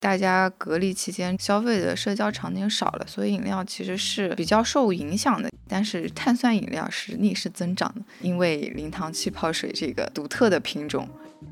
[0.00, 5.50] 大家隔离期间消费的社交场景少了，所以饮料其实是比较受影响的。
[5.68, 11.06] 但是碳酸饮料是逆势增长的，因为零糖气泡水这个独特的品种。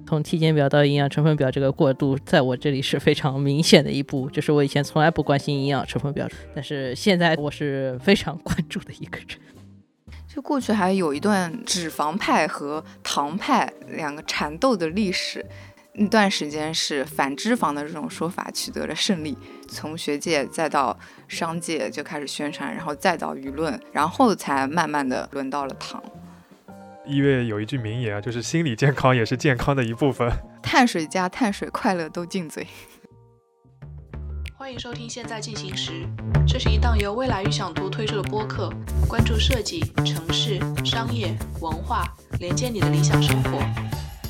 [0.07, 4.29] 从体检表到营养成分表这个过渡，在我这里是非常明显的一步。
[4.31, 9.29] 就是我以前从来不关心营养成分表，但是现在我是非常关注的一个人。
[10.27, 15.45] 就过去还有一段脂肪派和糖派两个缠斗的历史。
[16.01, 26.01] 那段时间是反脂肪的这种说法取得了胜利，从学界再到商界就开始宣传，然后再到舆论，然后才慢慢的轮到了糖。
[27.05, 30.31] 一月有一句名言啊，就是心理健康也是健康的一部分。
[30.63, 32.65] 碳水加碳水，快乐都进嘴。
[34.57, 35.93] 欢迎收听《现在进行时》，
[36.47, 38.73] 这是一档由未来预想图推出的播客，
[39.09, 42.05] 关注设计、城市、商业、文化，
[42.39, 43.59] 连接你的理想生活。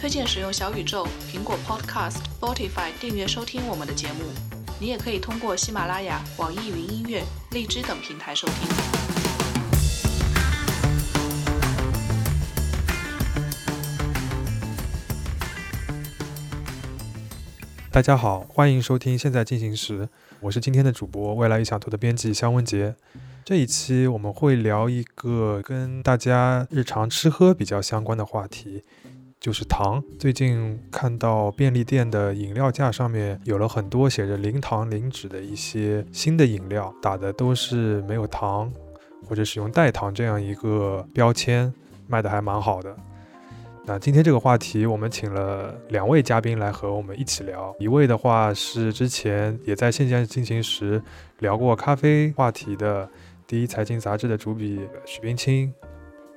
[0.00, 4.22] 推荐使用小宇宙、苹果 Podcast、Spotify 订阅收听我们的节目。
[4.78, 8.68] 你也可以通过喜马拉雅、网易云音乐、荔枝等平台收听。
[17.90, 20.02] 大家好，欢迎收听《现在进行时》，
[20.38, 22.94] 我是今天的主播未来预想图的编辑肖文杰。
[23.44, 28.84] 这一期我们会聊一个跟大家日常吃喝比较相关的话题。
[29.40, 30.02] 就是糖。
[30.18, 38.72] 最近看到便利店的饮料架上面有了很多写着零糖零脂的一些新的饮料，打的都是没有糖
[39.26, 41.72] 或者使用代糖这样一个标签，
[42.06, 42.96] 卖的还蛮好的。
[43.84, 47.74] 那今天这个话题，我们请了两位嘉宾来和我们一起聊。
[47.78, 51.00] 一位的话是之前也在《现在进行时》
[51.38, 53.08] 聊过咖啡话题的
[53.46, 55.72] 第一财经杂志的主笔许冰清。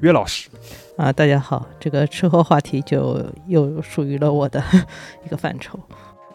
[0.02, 0.50] 岳老师，
[0.98, 4.62] 啊，大家好，这个吃喝话题就又属于了我的
[5.24, 5.80] 一个范畴。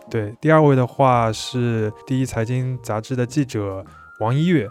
[0.09, 3.85] 对，第二位的话是第一财经杂志的记者
[4.21, 4.69] 王一月，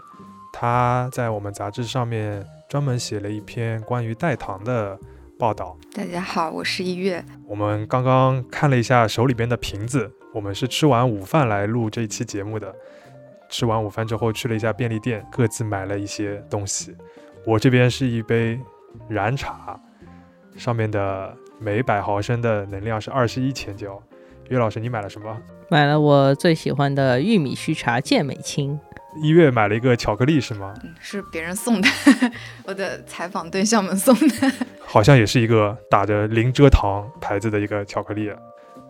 [0.50, 4.98] 他在我们杂志上面专门写了一篇关于代糖的
[5.38, 5.76] 报道。
[5.94, 7.22] 大家好，我是一月。
[7.46, 12.74] 我们刚刚看了一下手里边的瓶子，我们是吃完午饭来录这一期节目的。
[13.50, 16.96] 吃完午饭之后去了一下便利店，各自买了一些东西。
[17.44, 18.58] 我这边是一杯。
[19.08, 19.78] 燃茶
[20.56, 24.00] 上面的每百毫升的能量是二十一千焦。
[24.48, 25.36] 岳老师，你买了什么？
[25.68, 28.78] 买了我最喜欢的玉米须茶健美清。
[29.20, 30.74] 一月买了一个巧克力是吗？
[31.00, 31.88] 是别人送的，
[32.64, 34.52] 我的采访对象们送的。
[34.86, 38.30] 好像也是一个打着零蔗糖牌子的一个巧克力。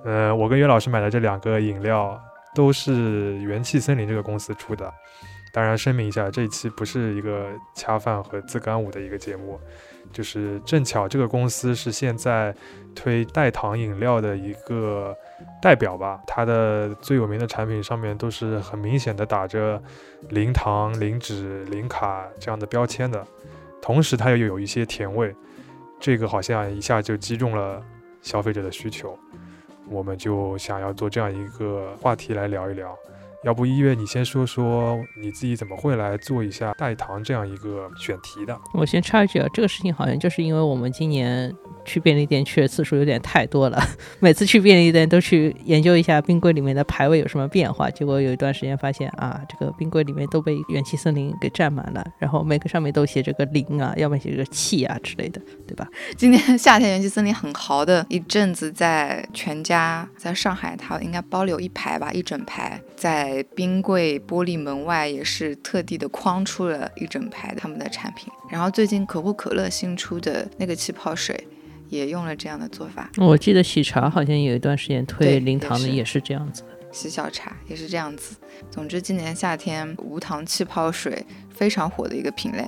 [0.04, 2.20] 嗯，我跟岳老师买的这两个饮料
[2.56, 4.90] 都是元气森林这个公司出的。
[5.52, 9.60] 当然，声明一下，这一期不是一个恰饭和自干舞的一个节目。
[10.12, 12.54] 就是正巧这个公司是现在
[12.94, 15.14] 推代糖饮料的一个
[15.60, 19.82] 代表吧，它的最有名的产品上面都是很明显的打着
[20.28, 23.26] 零糖、零脂、零卡这样的标签的，
[23.82, 25.34] 同时它又有一些甜味，
[25.98, 27.82] 这个好像一下就击中了
[28.22, 29.18] 消费者的需求，
[29.88, 32.96] 我们就想要做这样一个话题来聊一聊。
[33.46, 38.58] 要不一月，你先说说你自己怎么会来做一下代糖这样一个选题的？
[38.74, 41.54] 我先插一句啊，这个事情好像就是因为我们今年。
[41.86, 43.80] 去便利店去的次数有点太多了，
[44.18, 47.88] 每次去便利店都去研究一下冰柜里面的排位有什么变化。
[47.88, 55.86] 结果有一段时间发现啊，这个冰柜里面都被元气森林给占满了，然后每个上面都写着个零啊，要么写着个气啊之类的，对吧？
[56.16, 68.32] 今年夏天元气森林很豪的一阵子，在全家在上海，它应该包了有一排吧，一整排，在冰柜玻璃门外也是特地的框出了一整排他们的产品。
[68.50, 71.46] 然后最近可口可乐新出的那个气泡水。
[71.88, 73.08] 也用了这样的做法。
[73.16, 76.68] 我记得喜茶好像有一段时间推零糖的，也是这样子的。
[76.90, 78.34] 喜小茶也是这样子。
[78.72, 82.64] 总之，今年夏天无糖气泡水非常火的一个品类。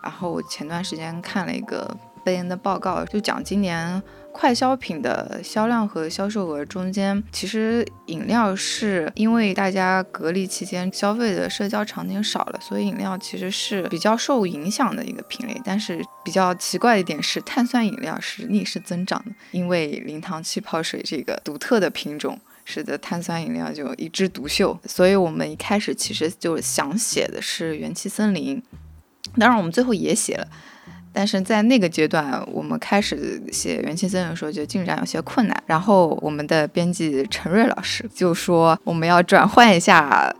[0.00, 1.92] 然后我前段时间看了一个
[2.24, 4.02] 贝恩的报告，就讲今年。
[4.34, 15.60] 快消品的销量和销售额中间，其实饮料是因为大家隔离期间消费的社交场景少了，所以饮料其实是比较受影响的一个品类。
[15.62, 24.80] 但是比较奇怪的一点是，碳酸饮料是逆势增长的，因为零糖气泡水这个独特的品种，使得碳酸饮料就一枝独秀。
[24.86, 28.62] 所以我们一开始其实就想写的是元气森林，
[29.38, 30.48] 当然我们最后也写了。
[31.12, 35.62] 但是在那个阶段，我们开始写元气森林的时候，就进展有些困难。
[35.66, 40.34] 然后我们的编辑陈瑞老师就说，我们要转换一下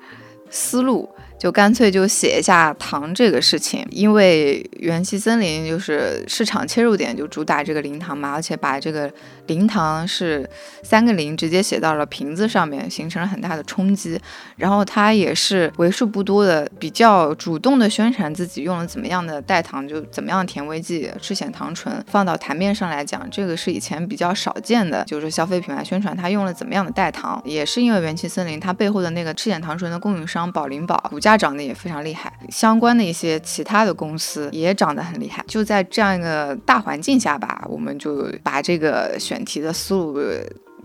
[0.50, 1.08] 思路，
[1.42, 9.12] 就干脆就写一下糖这个事情，因为元气森林就是市场切入点就主打这个零糖嘛，而且把这个
[9.48, 10.48] 零糖是
[10.84, 14.20] 三个零直接写到了瓶子上面，形成了很大的冲击。
[14.54, 21.92] 然后它也是为数不多的比较主动的宣传自己用了怎么样的代糖，就怎么样甜味剂、赤藓糖醇。
[22.06, 40.18] 放到台面上来讲，这个是以前比较少见的，就是消费品牌宣传它用了怎么样的代糖，也是因为元气森林它背后的那个赤藓糖醇的供应商宝灵宝股价涨得也非常厉害，相关的一些其他的公司也涨得很厉害，就在这样一个大环境下吧，我们就把这个选题的思路。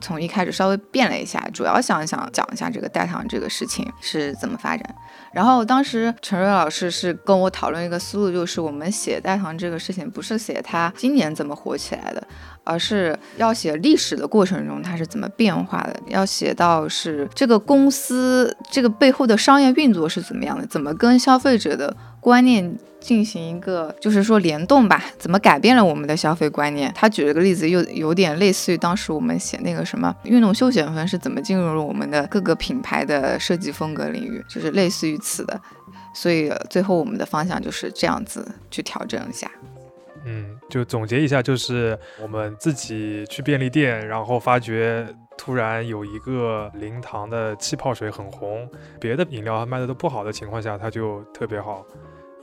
[0.02, 3.86] 从一开始稍微变了一下，主要想想讲一下这个代糖这个事情。
[4.02, 4.96] 是怎么发展。
[5.34, 12.26] 然后当时陈瑞老师是跟我讨论一个思路，就是我们写代糖这个事情，不是写它今年怎么火起来的，
[12.64, 21.96] 而是要写历史的过程中它是怎么变化的，要写到是这个公司这个背后的商业运作是怎么样的，怎么跟消费者的
[22.28, 22.78] 观念。
[23.00, 26.92] 进行一个就是说联动吧，怎么改变了我们的消费观念？
[26.94, 35.58] 他举了个例子，又有点类似于当时我们写那个什么运动休闲风是怎么进入了我们的各个品牌的设计风格领域，就是类似于此的。
[36.14, 39.50] 所以最后我们的方向就是这样子去调整一下。
[40.26, 45.08] 嗯，就总结一下，就是我们自己去便利店，然后发觉
[45.38, 48.68] 突然有一个零糖的气泡水很红，
[49.00, 51.86] 别的饮料卖的都不好的情况下，它就特别好。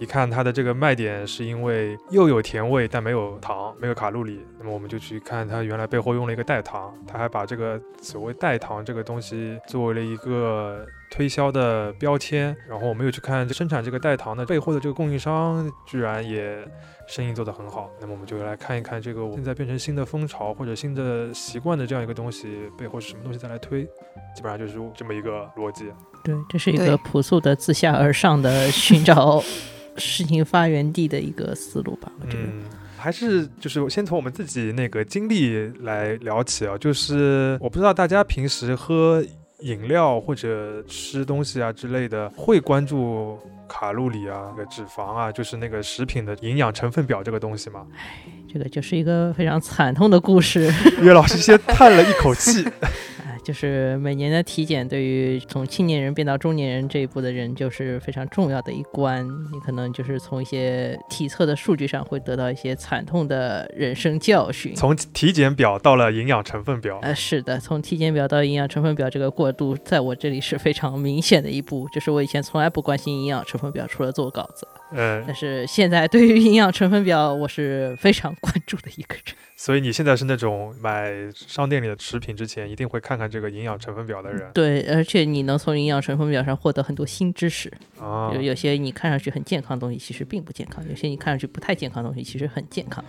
[0.01, 16.59] 一看它的这个卖点是因为又有甜味但没有糖，没有卡路里，那么我们就去看它原来背后用了一个代糖，它还把这个所谓代糖这个东西作为了一个推销的标签，然后我们又去看生产这个代糖的背后的这个供应商，居然也
[17.07, 23.85] 生意做得很好，那么我们就来看一看这个现在变成新的风潮或者新的习惯的这样一个东西背后是什么东西再来推，
[24.35, 25.93] 基本上就是这么一个逻辑。
[26.25, 29.41] 对，这是一个朴素的自下而上的寻找。
[29.97, 32.49] 事情发源地的一个思路吧，我觉得
[32.97, 36.77] 还是就是先从我们自己那个经历来聊起啊。
[36.79, 39.25] 就是我不知道大家平时喝
[39.61, 43.39] 饮料或者吃东西啊之类的，会关注
[43.69, 47.87] 卡路里啊、那个脂肪啊，就是那个食品的营养成分表这个东西吗？
[48.53, 50.73] 这个就是一个非常惨痛的故事。
[51.03, 52.65] 岳老师先叹了一口气。
[53.45, 59.25] 就是每年的体检，对于从青年人变到中年人这一步的人，就是非常重要的一关。
[59.53, 64.75] 你可能就是从一些体测的数据上会得到一些惨痛的人生教训。
[64.75, 71.87] 从体检表到了营养成分表，呃，是的，从体检表到营养成分表这个过渡，在我这里是非常明显的一步。
[71.93, 74.67] 就是我以前从来不关心营养成分表，除了做稿子。
[74.95, 79.35] 嗯，但是现在对于营养成分表，我是非常关注的一个人。
[79.57, 84.51] 所以你现在是那种买商店里的食品之前一定会看看这个营养成分表的人。
[84.53, 87.73] 对，而且你能从营养成分表上获得很多新知识。
[88.01, 93.03] 啊，有有些你看上去很健康的东西，其实并不健康；有些你看上去不太健康的东西，其实很健康。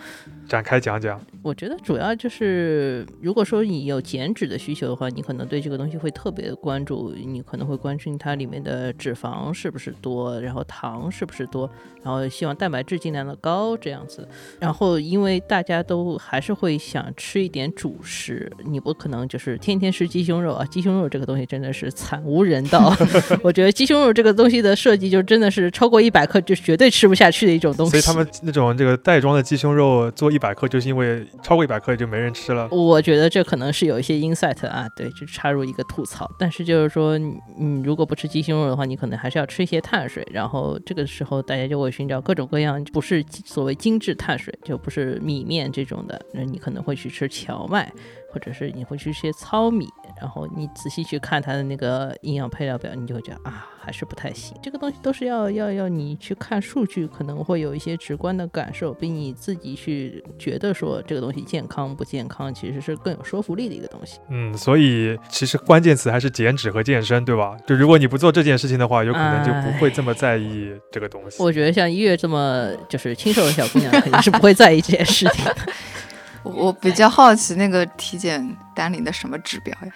[0.48, 1.20] 展开讲讲。
[1.42, 11.70] 我觉得主要就是，如果说你有减脂的需求的话，你可能对这个东西会特别的关注，你可能会关心它里面的脂肪是不是多，然后糖是不是多，
[12.04, 14.27] 然后希望蛋白质尽量的高这样子。
[14.60, 20.66] 然后因为大家都还是会想吃一点主食，你不可能就是天天吃鸡胸肉啊！
[20.66, 22.95] 鸡胸肉这个东西真的是惨无人道。
[23.42, 27.92] 我觉得鸡胸肉这个东西的设计就真的是超过一百克就绝对吃不下去的一种东西。
[27.92, 32.68] 所以他们那种这个袋装的鸡胸肉做一百克，就是因为超过一百克就没人吃了。
[32.69, 36.30] 我觉得这可能是有一些 insight 啊，对，就插入一个吐槽。
[36.38, 40.25] 但是就是说，你如果不吃鸡胸肉的话，你可能还是要吃一些碳水。
[40.32, 47.90] 然后这个时候大大家就会寻找各种各样不是所谓精致碳水，就不是米面这种的，那你可能会去吃荞麦。
[48.34, 49.88] 或者是你会去吃些糙米，
[50.19, 54.57] 然后你仔细去看它的那个营养配料表，你就会觉得啊，还是不太行。
[54.62, 64.19] 这个东西都是要要要你去看数据，可能会有一些直观的感受，比你自己去觉得说这个东西健康不健康，其实是更有说服力的一个东西。
[64.29, 67.57] 嗯，所以其实关键词还是减脂和健身，对吧？
[67.67, 71.43] 就如果你不做这件事情的话，有可能就不会这么在意这个东西。
[71.43, 75.55] 我觉得像一月这么就是清瘦的小姑娘，肯定是不会在意这件事情的。
[76.43, 79.91] 我比较好奇那个体检单领的什么指标呀？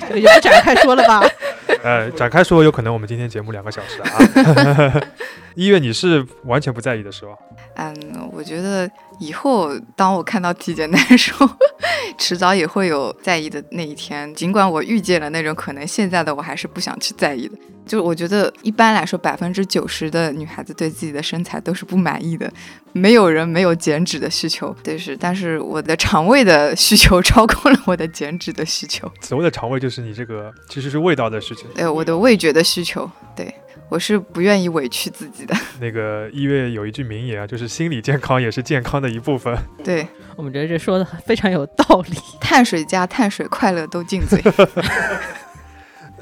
[0.00, 1.22] 这个就不展开说了吧。
[1.84, 5.00] 呃，展开说有可能我们今天节目两个小时啊。
[5.60, 7.32] 一月你是完全不在意的是吧？
[7.76, 7.94] 嗯，
[8.32, 11.46] 我觉得以后当我看到体检单的时候，
[12.16, 14.34] 迟早也会有在意的那一天。
[14.34, 17.58] 尽管我预见了那种可能，现在的我还是不想去在意的。
[17.86, 22.50] 就我觉得一般来说，百分之九十的女孩子对自己的身材都是不满意的，
[22.94, 24.74] 没有人没有减脂的需求。
[24.82, 29.12] 但是，但是我的肠胃的需求超过了我的减脂的需求。
[29.20, 31.66] 所谓的肠胃就是你这个其实是味道的事情。
[31.74, 33.10] 对，我的味觉的需求。
[33.36, 33.54] 对。
[33.90, 35.54] 我是不愿意委屈自己的。
[35.80, 39.54] 那个一月有一句名言啊，就是心理健康也是健康的一部分。
[39.82, 40.06] 对，
[40.36, 42.16] 我们觉得这说的非常有道理。
[42.40, 44.40] 碳水加碳水，快乐都进嘴。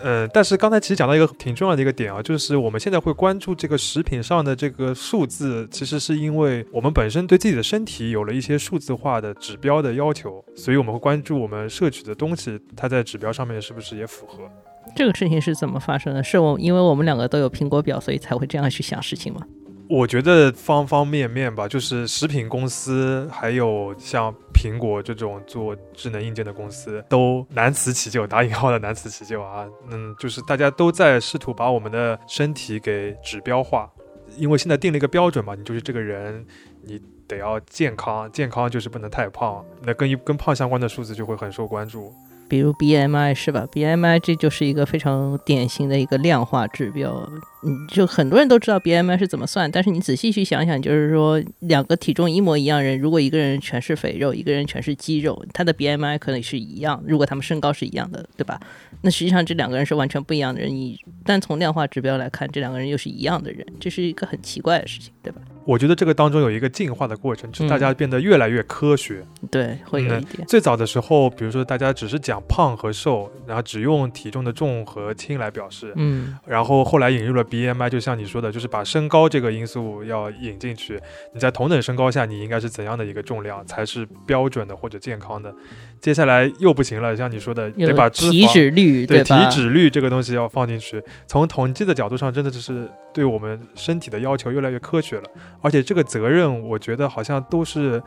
[0.01, 14.49] 嗯，但是刚才其实讲到一个挺重要的一个点啊，就是我们现在会关注这个食品上的这个数字，其实是因为我们本身对自己的身体有了一些数字化的指标的要求，所以我们会关注我们摄取的东西，它在指标上面是不是也符合。
[14.95, 16.23] 这个事情是怎么发生的？
[16.23, 19.43] 是我因为我们两个都有苹果表，所以才会这样去想事情吗？
[19.89, 29.67] 我觉得方方面面吧，就是食品公司，还有像苹果这种做智能硬件的公司，都难辞其咎，打引号的难辞其咎啊。
[29.91, 33.91] 嗯，就是大家都在试图把我们的身体给指标化，
[34.37, 36.45] 因为现在定了一个标准嘛，你就是这个人，
[36.83, 42.13] 你得要健康，健康就是不能太胖，那跟一跟胖相关的数字就会很受关注。
[42.49, 47.29] 比如 BMI 是吧？BMI 这就是一个非常典型的一个量化指标。
[47.65, 57.03] 嗯，就很多人都知道 BMI 是怎么算，但是你仔细去想想，就是说两个体重一模一样人，如果一个人全是肥肉，一个人全是肌肉，他的 BMI 可能是一样。
[57.07, 58.61] 如果他们身高是一样的，对吧？
[59.03, 60.71] 那实际上这两个人是完全不一样的人。
[60.71, 65.41] 你但从量化指标来看，这两个人又是一样的人，这是一个很奇怪的事情，对吧？
[65.69, 69.23] 我觉得这个当中有一个进化的过程，就是大家变得越来越科学。
[69.51, 70.43] 对，会有一点。
[70.47, 75.93] 最早的时候，比如说大家只是讲胖和瘦，然后只用体重的重和轻来表示。
[75.97, 76.39] 嗯。
[76.47, 80.99] 然后后来引入了 BMI，就像你说的，就是把身高这个因素要引进去。
[81.35, 85.55] 你在同等身高下，你应该是怎样的一个重量才是标准的或者健康的？
[86.01, 91.03] 接下来又不行了，像你说的，得把体脂率对体脂率这个东西要放进去。
[91.27, 95.25] 从统计的角度上，真的就是对我们身体的要求越来越科学了。
[95.61, 98.03] 而且这个责任，我觉得好像都是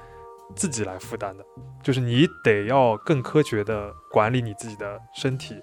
[0.56, 1.44] 自己来负担的，
[1.84, 5.56] 就是你得要更科学的管理你自己的身体。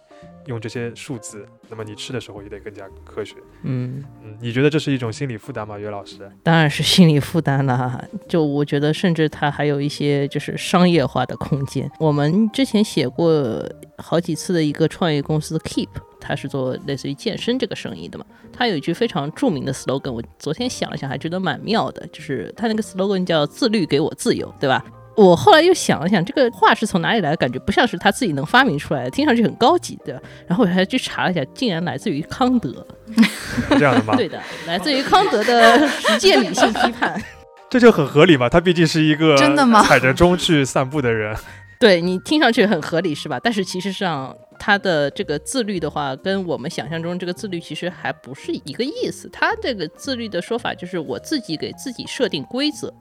[0.48, 3.36] 用这些数字，那么你吃的时候也得更加科学。
[3.62, 6.28] 嗯嗯，你觉得这是一种心理负担吗，岳老师？
[6.42, 8.02] 当然是心理负担了。
[8.26, 11.88] 就我觉得，甚至它还有一些就是商业化的空间。
[12.00, 13.62] 我们之前写过
[13.98, 15.88] 好几次的一个创业公司 Keep，
[16.18, 18.24] 它是做类似于健身这个生意的嘛。
[18.50, 24.84] 它有一句非常著名的 slogan，我昨天想了想，还觉得蛮妙的，就是它那个 slogan 叫“自律给我自由”，对吧？
[25.18, 27.36] 我后来又想了想，这个话是从哪里来的？
[27.36, 30.12] 感觉不像是他自己能发明出来的，听上去很高级的。
[30.46, 32.86] 然后我还去查了一下，竟然来自于康德。
[33.70, 34.14] 这样的吗？
[34.14, 37.20] 对的，来自于康德的实践理性批判。
[37.68, 39.82] 这就很合理嘛，他毕竟是一个真的吗？
[39.82, 41.36] 踩着钟去散步的人。
[41.80, 43.40] 对你听上去很合理是吧？
[43.42, 49.28] 但是其实上他的这个自律的话，跟我们想象中这个自律其实还不是一个意思。
[49.32, 52.94] 他这个自律的说法就是我自己给自己设定规则。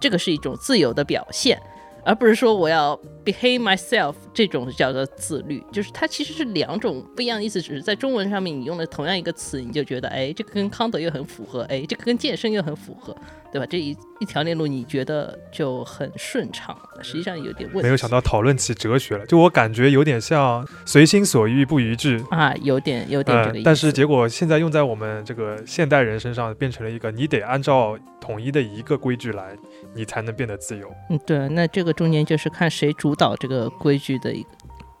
[0.00, 1.60] 这个是一种自由的表现，
[2.04, 13.16] 而不是说我要 behave myself 这种叫做自律，就是它其实是两种不一样的意思，只是在中文上面你用了同样一个词，你就觉得哎，这个跟康德又很符合，哎，这个跟健身又很符合。
[13.54, 13.66] 对吧？
[13.70, 17.82] 这一一条链路你觉得就很顺畅，实际上有点问题。
[17.84, 23.64] 没有想到讨论起哲学了，就我感觉有点像随心所欲不逾矩啊，有点有点这个意思。
[23.64, 29.56] 但是结果现在用在我们这个现代人身上，变成了一个你得按照统一的一个规矩来，
[29.94, 30.92] 你才能变得自由。
[31.10, 31.48] 嗯，对。
[31.48, 34.48] 那这个中间就是看谁主导这个规矩的一个。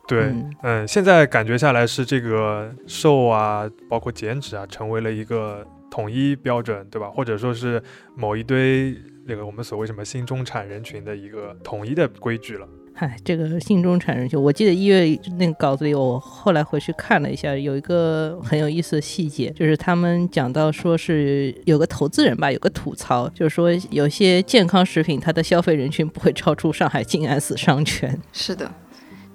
[0.06, 5.66] 对，嗯，现在感觉下来是这个瘦啊，包括减脂啊，成为了一个。
[5.90, 7.08] 统一标准，对吧？
[7.08, 7.80] 或者说是
[8.16, 12.66] 某一堆那个我们所谓什么新中产人群的一个统一的规矩了。
[12.96, 28.16] 嗨，这个信中产人群，我记得一月那个稿子里，我后来回去看了一下，有一个很有意思的细节，就是他们讲到说是有个投资人吧，有个吐槽，就是说有些健康食品它的消费人群不会超出上海静安寺商圈。
[28.32, 28.72] 是的，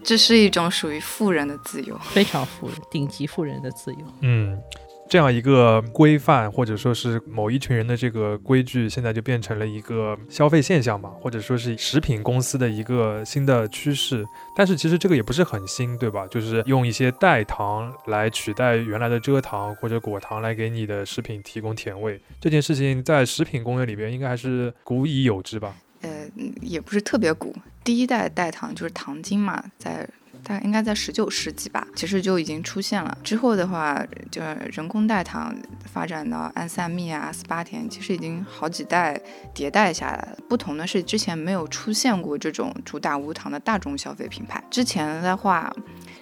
[0.01, 3.99] 这是一种属于富人的自由，非常富人、顶级富人的自由。
[4.21, 4.57] 嗯。
[5.09, 14.23] 这样一个规范，或者说是某一群人的这个规矩，现在就变成了一个消费现象嘛，或者说是食品公司的一个新的趋势。
[14.55, 16.27] 但是其实这个也不是很新，对吧？
[16.27, 25.75] 就是用一些代糖来取代原来的蔗糖或者果糖来给你的食品提供甜味，这件事情在食品工业里边应该还是古已有之吧？
[26.01, 26.09] 呃，
[26.61, 30.07] 也不是特别古，第一代代糖就是糖精嘛，在。
[30.43, 33.17] 大概应该在十九世纪吧，其实就已经出现了。
[33.23, 35.55] 之后的话，就是人工代糖
[35.85, 39.19] 发展到安赛蜜啊、斯巴甜，其实已经好几代
[39.53, 40.37] 迭代下来了。
[40.47, 44.63] 不同的是，之前没有出现过这种主打无糖的大众消费品牌。
[44.69, 45.71] 之前的话，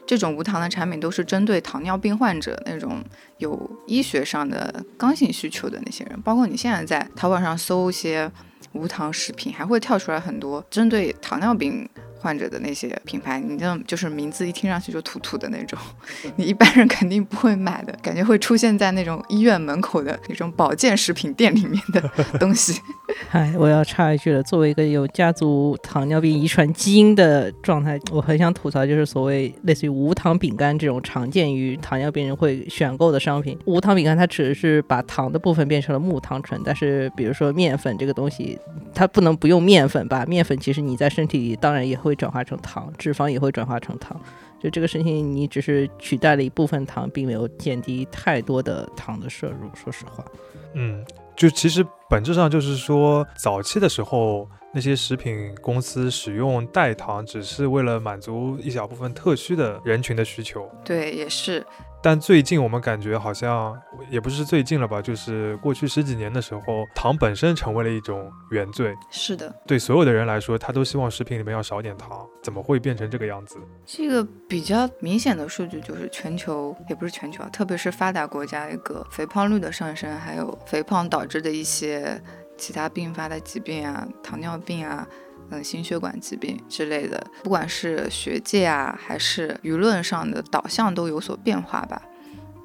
[0.06, 3.04] 这种无糖的产品都是针对糖尿病患者那种
[3.38, 6.22] 有医学上的刚性需求的那些人。
[6.22, 8.30] 包括你现在在淘宝上搜一些
[8.74, 11.88] 无糖食品，还会跳出来很多针对糖尿病
[12.20, 13.40] 患者的那些品牌。
[13.40, 15.78] 你这样就是名字一听上去就土土的那种，
[16.36, 22.02] 你一般人肯定不会买的，感觉会出现在那种医院门口的那种保健食品店里面的
[22.40, 22.80] 东西。
[23.32, 33.58] 哎，我要插一句了，作为一个有家族糖尿病遗传基因的状态，我很想吐槽，就是所谓类似于无糖饼干这种常见于糖尿病人会选购的商品。
[33.66, 38.57] 无糖饼干它只是把糖的部分变成了木糖醇，但是比如说面粉这个东西，
[38.94, 40.26] 它不能不用面粉吧？
[40.26, 44.20] 面粉其实你在身体里当然也会转化成糖，脂肪也会转化成糖。
[44.60, 49.70] 就这个事情，你只是取代了一部分糖，并没有减低太多的糖的摄入。
[49.76, 50.26] 说实话，
[50.74, 60.68] 嗯，就其实本质上就是说，早期的时候，那些食品公司使用代糖，只是为了满足一小部分特需的人群的需求。
[60.84, 61.64] 对，也是。
[62.02, 63.78] 但最近我们感觉好像
[64.10, 68.96] 也不是最近了吧，就是过去十几年的时候，糖本身成为了一种原罪。
[69.10, 73.58] 是的，对所有的人来说，他都希望食品里面要少点糖，怎么会变成这个样子？
[73.86, 82.22] 这个比较明显的数据就是全球，也不是全球啊，特别是发达国家一个肥胖率的上升，还有肥胖导致的一些
[82.58, 85.08] 其他并发的疾病啊，糖尿病啊。
[85.50, 92.02] 嗯，心血管疾病之类的，不管是学界啊，还是舆论上的导向都有所变化吧。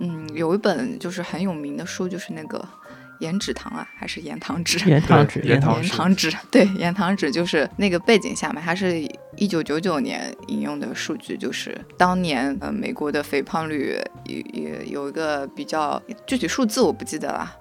[0.01, 2.67] 嗯，有一本就是很有名的书，就是那个
[3.21, 4.79] 盐脂糖啊，还是盐糖脂？
[4.89, 6.33] 盐糖脂，盐 盐糖脂。
[6.51, 9.01] 对，盐糖脂就是那个背景下面，它是
[9.37, 17.59] 一九九九年引用的数据，就是当年呃美国的肥胖率也也有一个比较具体数字我不记得了。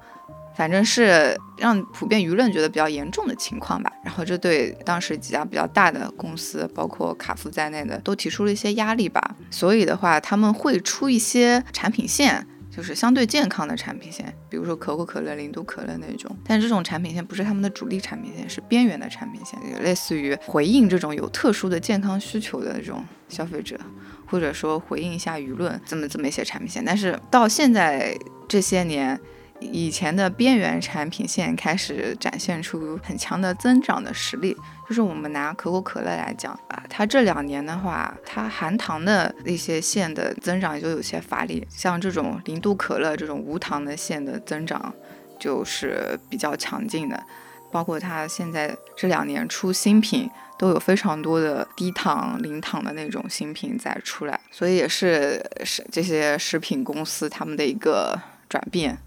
[0.55, 9.36] 反正是让普遍舆论觉得比较严重的情况吧，然后这对当时几家比较大的公司，包括卡夫在内的，都提出了一些压力吧。
[9.50, 16.36] 所以的话，他们会出一些产品线，就是相对健康的产品线，比如说可口可乐、零度可乐那种。
[16.46, 23.79] 但这种产品线不是他们的主力产品线，是边缘的产品线，类似于回应这种有特殊的健康需求的这种消费者，
[24.25, 26.84] 或者说回应一下舆论这么这么一些产品线。
[26.86, 28.17] 但是到现在
[28.48, 29.20] 这些年。
[29.62, 34.58] 以前的边缘产品线开始展现出很强的增长的实力，
[34.89, 44.94] 就是我们拿可口可乐来讲啊，它这两年的话，它含糖的一些线的增长就有些乏力，像这种零度可乐这种无糖的线的增长
[45.39, 47.24] 就是比较强劲的，
[47.72, 58.98] 包括它现在这两年出新品都有非常多的低糖、零糖的那种新品在出来，所以也是是这些食品公司他们的一个转变。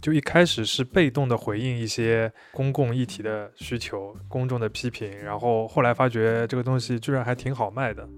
[0.00, 8.08] 就一开始是被动的回应一些公共议题的需求、公众的批评，然后后来发觉这个东西居然还挺好卖的。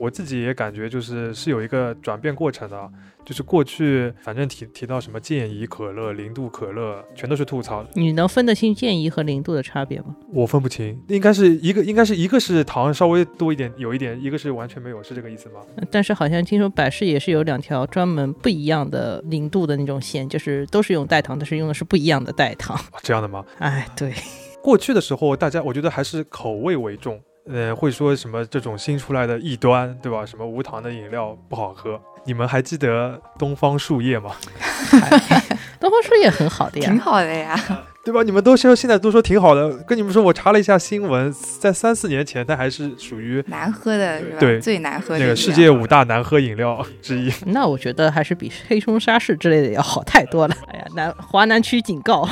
[0.00, 2.90] 我自己也感觉就是是有一个转变过程的。
[3.22, 7.84] 就是过去，反正提提到什么健怡可乐、零度可乐，全都是吐槽。
[7.92, 10.16] 你能分得清健怡和零度的差别吗？
[10.32, 15.60] 我分不清，应该是一个，应该是一个是糖稍微多一点，有一点，一个是完全没有，是这个意思吗？
[15.90, 22.76] 但是好像听说百事也是有两条专门不一样的零度的那种线，就是都是用代糖，但是用的是不一样的代糖。
[23.02, 23.44] 这样的吗？
[23.58, 24.14] 哎，对。
[24.62, 30.24] 过去的时候，大家我觉得还是口味为重，呃，会说什么这种新出来的异端，对吧？
[30.26, 32.00] 什么无糖的饮料不好喝。
[32.24, 34.34] 你们还记得东方树叶吗？
[35.80, 37.58] 东方树叶很好的呀，挺好的呀，
[38.02, 38.22] 对吧？
[38.22, 47.30] 你们都说现在都说挺好的，跟你们说，我查了一下新闻，在三四年前它还是属于难喝的，对，最难喝的那个世界五大难喝饮料之一。
[47.52, 50.56] 那我觉得还是比黑松沙士之类的要好太多了。
[50.72, 52.26] 哎呀，南华南区警告，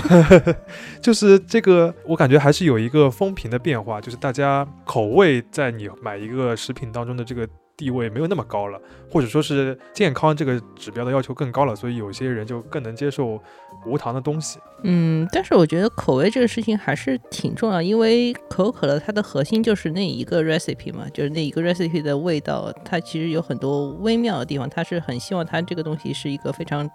[1.02, 7.46] 就是这个，我感觉还是有一个风评的变化，就是大家口味在你买一个食品当中的这个。
[7.78, 13.40] 地位没有那么高了，或者说是健康这个指标的要求更高了，所以有些人就更能接受
[13.86, 14.58] 无糖的东西。
[14.82, 26.90] 嗯，但是我觉得口味这个事情还是挺重要，因为可口可乐它的核心就是那一个 recipe 嘛，就是那一个 recipe 的味道，它其实有很多微妙的地方，它是很希望它这个东西是一个非常。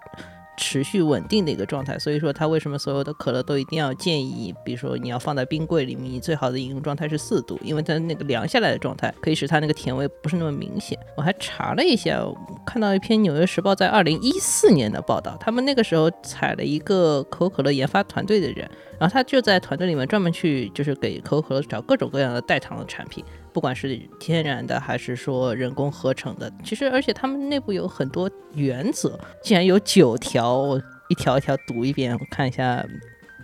[0.56, 10.98] 持续稳定的一个状态，所以说它为什么所有的可乐都一定要建议，比如说你要放在冰柜里面，你最好的饮用状态是四度，因为它那个凉下来的状态可以使它那个甜味不是那么明显。
[11.16, 12.24] 我还查了一下，
[12.64, 23.24] 看到一篇《纽约时报》在二零一四年的报道，他们那个时候采了一个可口可乐研发团队的人，然后他就在团队里面专门去就是给可口可乐找各种各样的代糖的产品。
[23.54, 32.84] 不管是天然的还是说人工合成的，其实而且他们内部有很多原则，竟然有九条，我一条一条读一遍，我看一下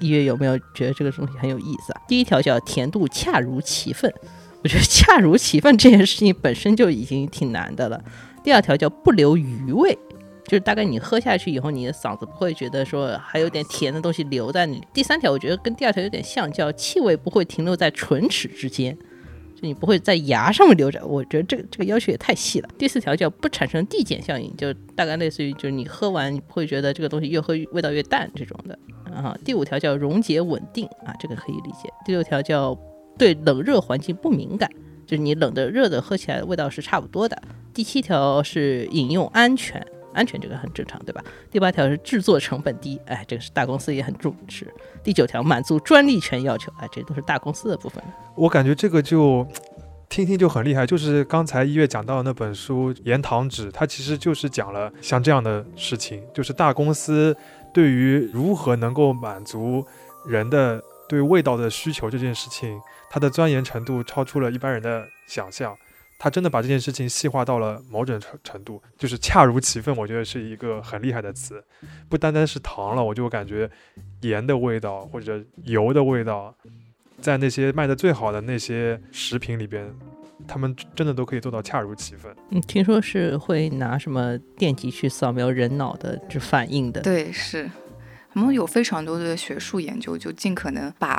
[0.01, 2.03] 一月有没有觉得这个东西很有意思啊？
[2.09, 4.13] 第一条叫甜度恰如其分，
[4.65, 8.03] 我觉得恰如其分这件事情本身就已经挺难的了。
[8.43, 9.97] 第二条叫不留余味。
[10.47, 14.83] 就是大概你喝下去以后，你的嗓子不会觉得说还有点甜的东西留在你。
[14.93, 18.99] 第三条我觉得跟第二条有点像，叫气味不会停留在唇齿之间。
[19.63, 22.69] 你不会在牙上面留着，我觉得这个这个要求也太细了。
[22.79, 28.79] 第四条叫不产生递减效应，就大概类似于就是你喝完你不会觉得这个东西越喝味道越淡这种的。
[29.05, 31.89] 啊，第五条叫溶解稳定啊，这个可以理解。
[32.05, 32.79] 第六条叫
[33.19, 34.71] 对冷热环境不敏感，
[35.07, 37.41] 就是你冷的热的喝起来的味道是差不多的。
[37.75, 39.85] 第七条是饮用安全。
[40.13, 41.23] 安全这个很正常，对吧？
[41.51, 44.73] 第八条是制作成本低，哎，这个是大公司也很重视。
[45.03, 48.03] 第九条满足专利权要求，哎，这都是大公司的部分。
[48.35, 49.47] 我感觉这个就
[50.09, 57.37] 听听就很厉害，就是刚才一月讲到的那本书《盐糖纸》，它其实就是讲了像这样的事情，就是大公司
[57.73, 59.87] 对于如何能够满足
[60.27, 65.77] 人的对味道的需求这件事情，它的钻研程度超出了一般人的想象。
[66.23, 69.97] 他真的把这件事情细化到了某种程程度，就是恰如其分。
[69.97, 71.65] 我觉得是一个很厉害的词，
[72.11, 73.71] 不单单是糖了，我就感觉
[74.21, 76.55] 盐的味道或者油的味道，
[77.23, 79.91] 在那些卖的最好的那些食品里边，
[80.47, 82.31] 他们真的都可以做到恰如其分。
[82.51, 87.01] 嗯，听说是会拿什么电极去扫描人脑的这反应的。
[87.01, 87.71] 对，是，
[88.35, 91.19] 我们有非常多的学术研究，就尽可能把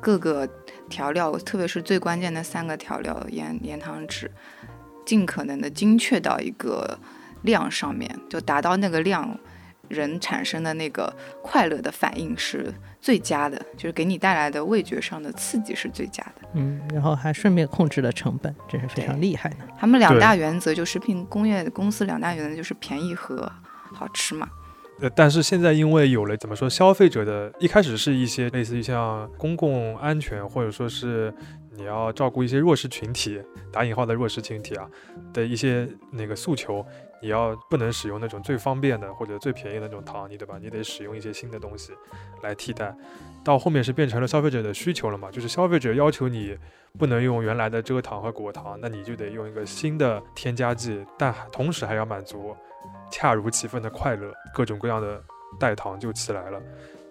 [0.00, 0.48] 各个。
[0.88, 4.30] 调料，特别是最关键的三个调料盐、盐、糖、脂，
[5.04, 6.96] 尽可能的精确到一个
[7.42, 9.36] 量上面，就达到那个量，
[9.88, 11.12] 人产生的那个
[11.42, 16.48] 快乐的反应是最佳的，就是给你带来的味觉上的刺激是最佳的。
[16.54, 19.66] 嗯，然后还顺便控制了成本，真是非常厉害呢。
[19.76, 23.50] 他们两大原则，就食品工业公司两大原则就是便宜和
[23.92, 24.48] 好吃嘛。
[25.00, 31.32] 呃，但是现在因为有了怎么说，消费者的一开始是一些类似于像公共安全，或者说是
[31.74, 34.88] 你要照顾一些弱势群体（打引号的弱势群体啊）
[35.34, 36.82] 的一些那个诉求，
[37.20, 40.58] 你要不能使用那种最方便的或者最便宜的那种糖，你对吧？
[40.58, 41.92] 你得使用一些新的东西
[42.42, 42.96] 来替代。
[43.44, 45.30] 到后面是变成了消费者的需求了嘛？
[45.30, 46.56] 就是消费者要求你
[46.98, 52.56] 不能用原来的蔗糖和果糖，那你就得用一个新的添加剂，但同时还要满足。
[53.10, 55.22] 恰如其分的快乐，各种各样的
[55.58, 56.60] 代糖就起来了。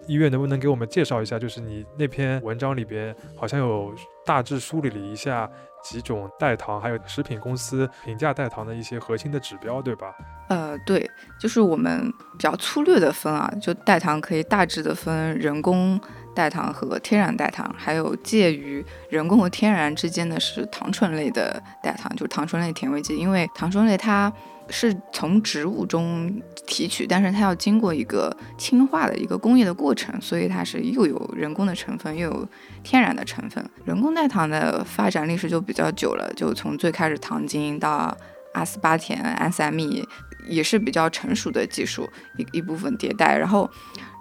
[0.07, 1.39] 医院能不能给我们介绍一下？
[1.39, 3.91] 就是你那篇文章里边好像有
[4.23, 5.49] 大致梳理了一下
[5.83, 10.13] 几种代糖，还有食品公司评价代糖的一些核心的指标，对吧？
[10.49, 15.99] 呃，对，就是我们比较粗略的分啊，就代糖可以大致的分人工
[16.35, 24.31] 代糖和天然代糖，还有介于人工和天然之间的是糖醇类的代糖，就是糖醇类甜味剂，因为糖醇类它。
[24.69, 32.47] 是从植物中提取，但是它要经过一个氢化的一个工业的过程，所以它是又有人工的成分，又有
[32.83, 33.63] 天然的成分。
[33.85, 38.15] 人工代糖的发展历史就比较久了，就从最开始糖精到
[38.53, 40.07] 阿斯巴甜、安赛蜜
[40.47, 43.37] 也是比较成熟的技术，一一部分迭代。
[43.37, 43.69] 然后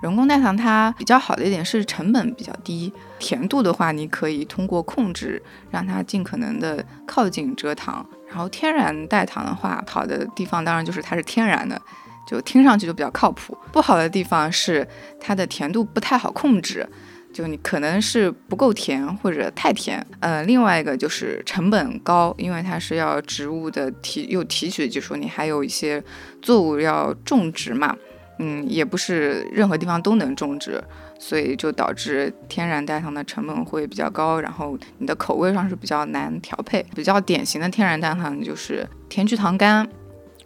[0.03, 8.07] 人工代糖它比较好的一点是成本比较低，甜度的话你可以通过控制让它尽可能的靠近蔗糖。
[8.29, 11.81] 然后天然代糖的话，好的地方当然就是它是天然的，
[12.27, 13.57] 就听上去就比较靠谱。
[13.73, 14.87] 不好的地方是
[15.21, 16.89] 它的甜度不太好控制，
[17.35, 20.03] 就你可能是不够甜或者太甜。
[20.20, 26.03] 呃，另外一个就是成本高，因为它是要植物的提又提取技术，你还有一些
[26.40, 27.94] 作物要种植嘛，
[28.38, 30.83] 嗯，也不是任何地方都能种植。
[31.16, 36.85] 所以就导致天然代糖的成本会比较高，然后你的口味上是比较难调配。
[36.94, 39.88] 比较典型的天然代糖就是甜菊糖苷、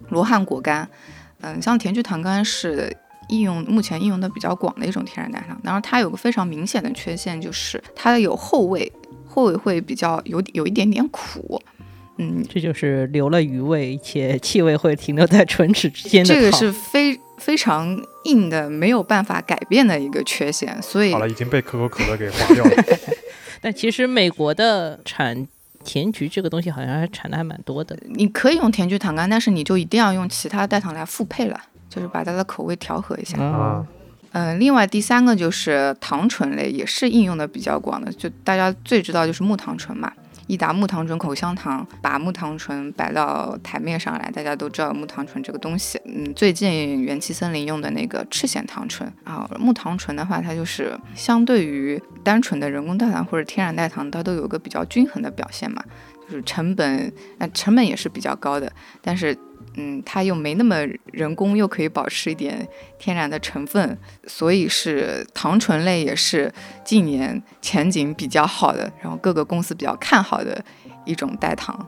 [0.09, 0.87] 罗汉果苷。
[1.41, 2.95] 嗯，像甜菊糖苷是
[3.29, 8.91] 应用目前应用的比较广的一种天然代糖，当然它有个非常明显的缺陷，就是它有后味，
[9.25, 11.61] 后味会比较有有一点点苦。
[12.17, 16.33] 嗯，这就是留了余味且气味会停留在唇齿之间的。
[16.33, 17.19] 这个是非。
[17.39, 22.71] 非常硬的，没有办法改变的一个缺陷，所以好了，已经被可口可乐给划掉了。
[23.61, 25.47] 但其实美国的产
[25.85, 27.97] 甜菊这个东西好像还产的还蛮多的。
[28.09, 31.57] 你可以用甜菊糖苷，但是你就一定要用其他代糖来复配了，
[31.89, 33.41] 就是把它的口味调和一下。
[33.41, 33.85] 啊，
[34.31, 40.11] 嗯，另外第三个就是糖醇类，也是应用的比较广的，就大家最知道就是木糖醇嘛。
[40.47, 46.01] 益达木糖醇口香糖，把木糖醇摆到台面上来，大家都知道木糖醇这个东西。
[46.05, 55.83] 嗯，最近元气森林用的那个赤藓糖醇啊，木糖醇的话，它就是相对于单纯的人工代糖或者天然代糖，它都有个比较均衡的表现嘛，
[56.27, 58.71] 就是成本，那成本也是比较高的，
[59.03, 59.37] 但是。
[59.75, 60.75] 嗯，它又没那么
[61.11, 66.51] 人工，又可以保持一点天然的成分，所以是糖醇类也是
[66.83, 70.63] 近年前景比较好的，然后各个公司比较看好的
[71.05, 71.87] 一种代糖。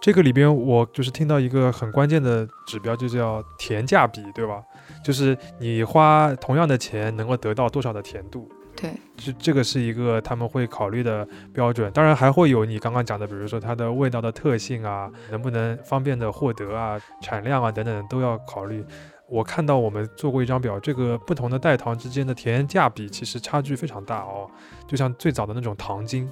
[0.00, 4.62] 这个里边我就是听到一个很关键的指标，就叫甜价比，对吧？
[5.04, 8.50] 就是你花同样的钱能够得到多少的甜度。
[8.76, 18.84] 对，这这个是一个他们会考虑的标准，当然还会有你刚刚讲的，比如说它的味道的特性啊，能不能方便的获得啊，产量啊等等都要考虑。
[19.28, 24.50] 我看到我们做过一张表，这个不同的代糖之间的甜价比其实差距非常大哦，
[24.88, 26.28] 就像最早的那种糖精，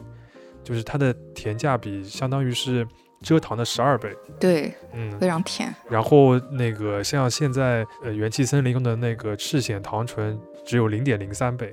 [0.64, 2.86] 就是它的甜价比相当于是
[3.22, 5.72] 蔗糖的十二倍，对，嗯，非常甜。
[5.90, 11.72] 然后那个像现在呃元气森林用的那个赤藓糖醇只有零点零三倍。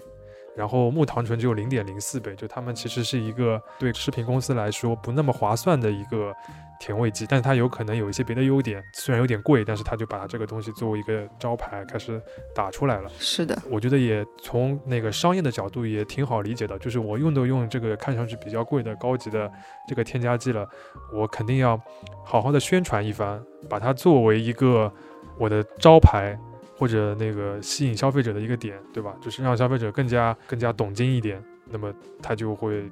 [0.56, 6.34] 然后木糖醇只有零点零四倍，就它们其实是一个对食品公司来说不那么划算的一个
[6.80, 12.22] 甜味剂，但是它有可能有一些别的优点，虽然有点贵，但是它就把它这个东西作为一个招牌开始
[12.54, 13.10] 打出来了。
[13.20, 19.52] 是的，我觉得也从那个商业的角度也挺好理解的，就是我用都用这个看上去比较贵的高级的
[19.88, 20.68] 这个添加剂了，
[21.14, 21.80] 我肯定要
[22.24, 24.92] 好好的宣传一番，把它作为一个
[25.38, 26.38] 我的招牌。
[26.78, 29.16] 或者那个吸引消费者的一个点，对吧？
[29.22, 32.90] 就是让消费者更加更加懂经一点，那么他就会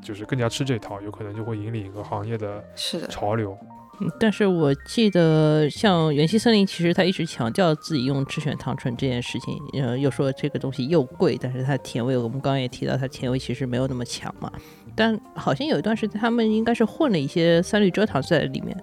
[0.00, 2.62] 就是更加吃这套，有可能就会引领一个行业的
[3.08, 3.56] 潮流。
[4.00, 14.50] 嗯，但是我记得像元气森林，其实他一直强调自己用赤藓糖醇这件事情，呃，又说这个东西又贵，但是它甜味，我们刚刚也提到，它甜味其实没有那么强嘛。
[14.96, 18.76] 但好像有一段时间，他们应该是混了一些三氯蔗糖在里面。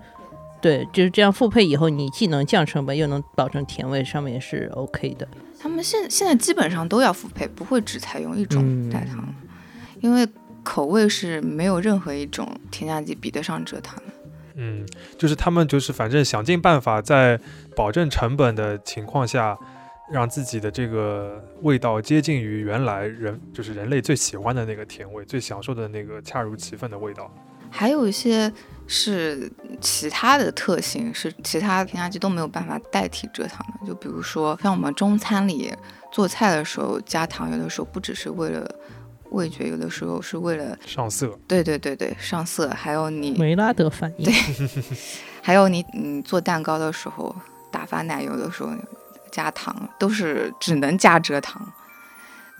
[0.61, 5.27] 对，就是这样复配以后，你既能降成本，又能保证甜味，上面是 OK 的。
[5.59, 9.33] 他们现现在基本上都要复配，不会只采用一种代糖，
[9.99, 10.27] 因为
[10.63, 14.03] 口味是没有任何一种添加剂比得上蔗糖的。
[14.55, 14.85] 嗯，
[15.17, 17.39] 就是他们就是反正想尽办法在
[17.75, 19.57] 保证成本的情况下，
[20.11, 27.33] 让自己的这个味道接近于原来人就是人类最喜欢的那个甜味，最享受的那个恰如其分的味道。
[27.71, 28.53] 还有一些。
[28.93, 33.87] 是其他的特性，是其他添加剂都没有办法代替蔗糖的。
[33.87, 35.73] 就比如说，像我们中餐里
[36.11, 38.69] 做菜的时候加糖，有的时候不只是为了
[39.29, 41.39] 味觉，有的时候是为了上色。
[41.47, 42.69] 对对对对，上色。
[42.71, 44.25] 还有你梅拉德反应。
[44.25, 44.33] 对，
[45.41, 47.33] 还有你你做蛋糕的时候
[47.71, 48.71] 打发奶油的时候
[49.31, 51.65] 加糖，都是只能加蔗糖。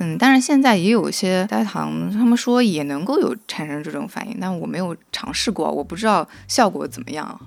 [0.01, 7.39] 嗯，但是现在也有一些代糖，他们说也能够有产生这种反应，但我没有尝试过，我不知道效果怎么样。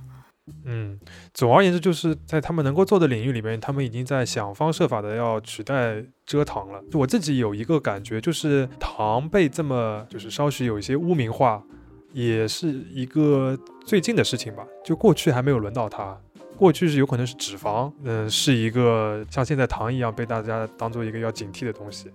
[0.65, 0.99] 嗯，
[1.33, 5.97] 总而言之，就是在他们能够做的领域里面，他们已经在想方设法的要取代
[6.29, 6.81] 蔗糖了。
[6.93, 11.61] 我自己有一个感觉，就是糖被这么就是稍许有一些污名化，
[12.13, 14.65] 也是一个最近的事情吧。
[14.85, 16.17] 就过去还没有轮到它，
[16.57, 22.11] 过去是有可能是脂肪，嗯，是一个像现在糖一样被大家当做一个要警惕的东西。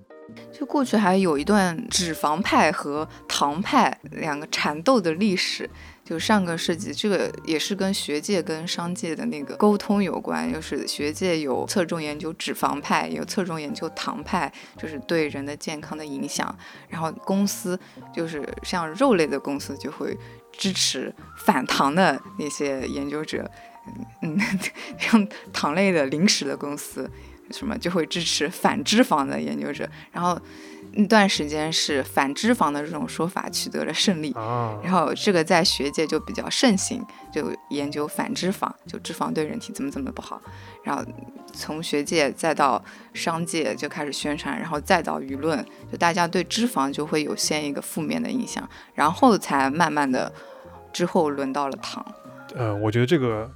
[0.52, 5.70] 就过去还有一段脂肪派和糖派两个缠斗的历史，
[6.04, 10.52] 就上个世纪，这个也是跟学界跟商界的那个沟通有关。
[10.52, 16.54] 就是学界有侧重研究脂肪派，有侧重研究糖派，就是对人的健康的影响。
[16.90, 17.80] 然后公司
[18.14, 20.18] 就是像肉类的公司就会
[20.52, 21.14] 支持
[21.46, 23.50] 反糖的那些研究者，
[24.22, 24.38] 嗯，
[25.00, 27.10] 像糖类的零食的公司。
[27.52, 30.40] 什么就会支持反脂肪的研究者，然后
[30.94, 34.34] 那段时间是反脂肪的这种说法取得了胜利，
[34.84, 40.42] 然后这个在学界就比较盛行，就研究反脂肪，就脂肪对人体怎么怎么不好，
[40.84, 41.04] 然后
[41.54, 42.84] 从学界再到
[43.14, 50.32] 商界就开始宣传，然后再到舆论，就大家对脂肪就会有先一个负面的印象，然后才慢慢的
[50.92, 52.06] 之后轮到了糖。
[52.56, 53.50] 嗯，我觉得这个。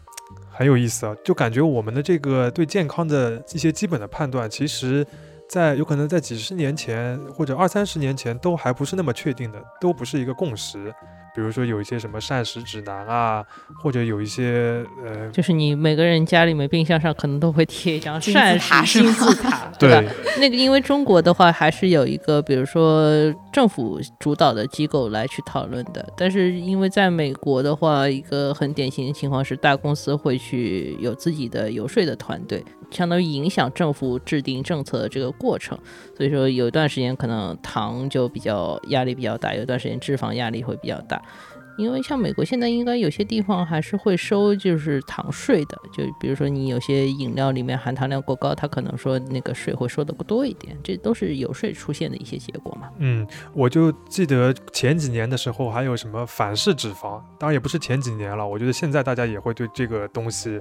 [0.54, 5.06] 很有意思啊，就感觉我们的这个对健康的一些基本的判断，其实，
[5.50, 10.94] 在有可能在几十年前或者二三十年前都还不是那么确定的，都不是一个共识。
[11.36, 13.44] 比如说有一些什么膳食指南啊，
[13.82, 20.14] 或者有一些呃，就是你每个人家里面冰箱上可能都会贴一张膳食金字塔， 对吧？
[20.40, 23.12] 那个因为中国的话还是有一个，比如说
[23.52, 32.64] 政府主导的机构来去讨论的，但是因为在美国的话，一个很典型的情况是大公司会去有自己的游说的团队。
[32.92, 35.76] 相当于影响政府制定政策的这个过程，
[36.16, 41.20] 所以说有一段时间可能糖就比较压力比较大，有一段时间脂肪压力会比较大。
[41.78, 52.90] 因为像美国现在应该有些地方还是会收就是糖税的，就比如说你有些饮料里面含糖量过高，它可能说那个税会收的多一点，这都是有税出现的一些结果嘛。
[52.98, 60.60] 嗯，我就记得前几年的时候还有什么反式脂肪，当然也不是前几年了，我觉得现在大家也会对这个东西。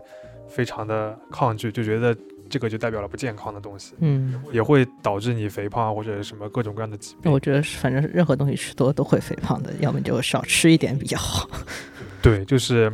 [0.48, 2.14] 非常的抗拒，就觉得
[2.52, 7.32] 这个就代表了不健康的东西，嗯，也会导致你肥胖或者什么各种各样的疾病。
[7.32, 11.48] 我觉得反正任何东西吃多都会肥胖的，要么就少吃一点比较好。
[12.20, 12.92] 对，就是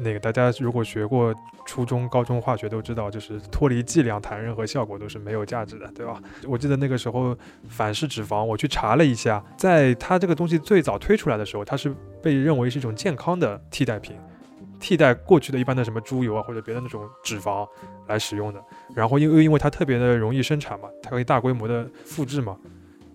[0.00, 1.34] 那个大家如果学过
[1.66, 6.18] 初中、高中化学都知道，就是脱离剂量谈任何效果都是没有价值的，对吧？
[6.46, 7.36] 我记得那个时候
[7.68, 14.16] 反式脂肪，我去查了一下，在它这个东西最早推出来的时候，它是被认为是一种健康的替代品，
[14.84, 17.66] 替代过去的一般的什么猪油啊或者别的那种脂肪
[18.06, 18.62] 来使用的。
[18.94, 22.54] 然后因为因为它特别的容易生产嘛，它可以大规模的复制嘛。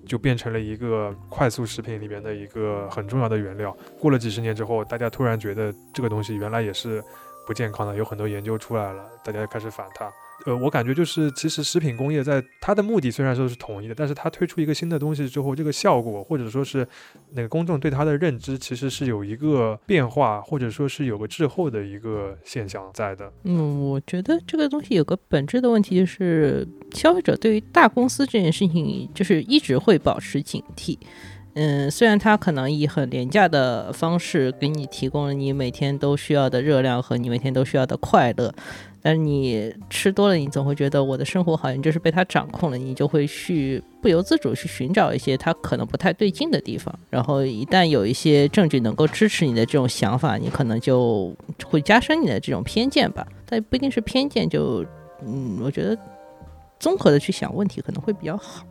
[0.08, 3.78] 就变成了一个快速食品里面的一个很重要的原料。
[4.00, 7.00] 过了几十年之后，大家突然觉得这个东西原来也是
[7.46, 10.12] 不健康的，有很多研究出来了，大家开始反它。
[10.46, 16.88] 呃，我感觉就是，其实食品工业在它的目的虽然说是统一的，但是它推出一个新的东西之后，这个效果或者说是
[17.34, 23.32] 那个公众对它的认知，其实是有一个变化，或者说是有个滞后的一个现象在的。
[23.44, 30.98] 嗯，我觉得这个东西有个本质的问题，就是消费者对于大公司这件事情，就是一直会保持警惕。
[31.62, 38.54] 嗯，虽然它可能以很廉价的方式给你提供了你每天都需要的热量和你每天都需要的快乐。
[39.02, 46.98] 但是你吃多了，你总会觉得我的生活好像就是被他掌控了，你就会去不由自主去寻找一些他可能不太对劲的地方。
[47.10, 53.28] 然后一旦有一些证据能够支持你的这种想法，你可能就会加深你的这种偏见吧。
[53.46, 54.86] 但不一定是偏见，就
[55.26, 55.98] 嗯，我觉得
[56.80, 58.66] 综合的去想问题可能会比较好。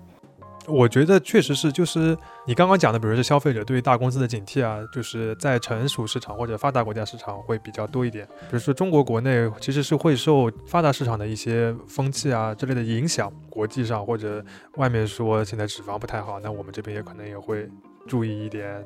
[0.69, 8.27] 我觉得确实是，就是你刚刚讲的，比如说消费者对于大公司的警惕啊，就是在成熟市场或者发达国家市场会比较多一点。
[8.27, 14.45] 比如说中国国内其实是会受发达市场的一些风气啊之类的影响，国际上或者
[14.77, 17.69] 外面说现在脂肪不太好，那我们这边也可能也会
[18.07, 18.85] 注意一点。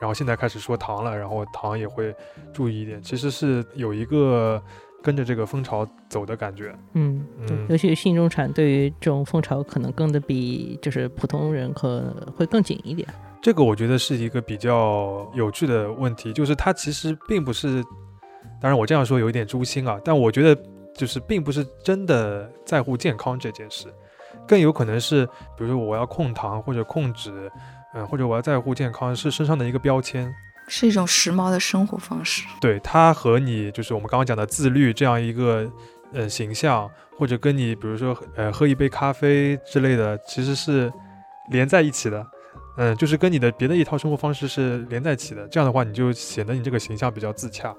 [0.00, 2.14] 然后现在开始说糖了，然后糖也会
[2.52, 3.02] 注意一点。
[3.02, 4.62] 其实是有一个。
[5.04, 7.22] 跟着这个风潮走的感觉，嗯，
[7.68, 12.02] 尤其是新中产，对于这种风潮可能跟的比就是普通人可
[12.34, 13.06] 会更紧一点。
[13.42, 17.84] 这个我觉得是一个比较有趣的问题，就是它其实并不是，
[18.58, 20.58] 当然我这样说有一点诛心啊，但我觉得
[20.94, 23.88] 就是并不是真的在乎健康这件事，
[24.48, 25.26] 更有可能是，
[25.58, 27.52] 比如说我要控糖或者控脂，
[27.94, 30.34] 嗯，或者我要在乎健康是身上的一个标签。
[30.68, 35.70] 是一种时髦的生活方式，对它和你就是我们刚刚讲的自律这样一个
[36.12, 40.92] 呃形象，或者跟你比如说呃喝一杯咖啡之类的，其实是
[41.50, 42.26] 连在一起的，
[42.76, 45.46] 嗯，就是跟你的别的一套生活方式是连在一起的。
[45.48, 47.74] 这样的话，你就显得你这个形象比较自洽，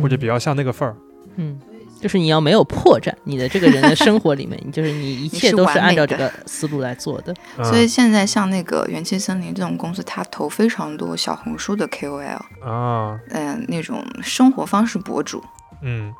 [0.00, 0.96] 或者比较像那个份儿，
[1.36, 1.60] 嗯。
[2.00, 7.34] 就是你要没有破绽，你的这个人的生活里面，就是你一切 都是按照这个思路来做的。
[7.64, 15.42] 所以现在像那个元气森林这种公司，它投非常多小红书的 KOL 啊，嗯，那种生活方式博主。
[15.82, 16.14] 嗯，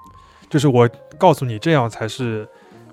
[0.50, 2.48] 就是我告诉你这样才是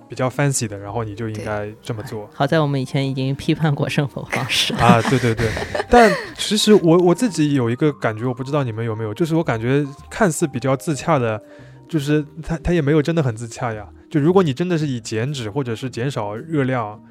[0.08, 2.30] 比较 fancy 的，然后你就应该这么做。
[2.34, 5.50] 好在我们以前已经批判过生活方式啊，对对对。
[5.89, 11.41] 但其实我我自己有一个感觉，我不知道你们有没有，就是我感觉看似比较自洽的。
[11.88, 13.88] 就是他，他也没有真的很自洽呀。
[14.10, 17.02] 就如果你真的是以减脂或者是减少热量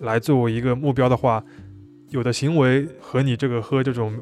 [0.00, 1.42] 来作为一个目标的话，
[2.10, 4.18] 有的行为和你这个喝这种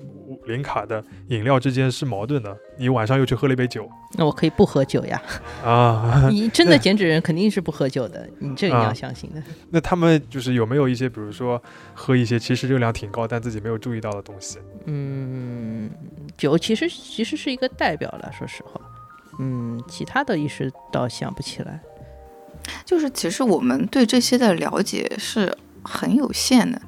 [0.46, 2.57] 零卡的饮料之间是矛盾的。
[2.79, 5.22] 你晚上又去喝了一杯酒，那我可以不喝酒呀。
[5.62, 9.42] 啊，你真的 减脂人肯定是不喝酒的，你这个你要相信的。
[9.70, 14.59] 那他们就是有没有一些，比如说喝一些其实热量挺高但自己没有注意到的东西？
[14.87, 15.90] 嗯，
[16.37, 18.81] 酒其实其实是一个代表了，说实话。
[19.38, 21.81] 嗯，其他的一时倒想不起来。
[22.85, 26.81] 就是其实我们对这些的了解是很有限的，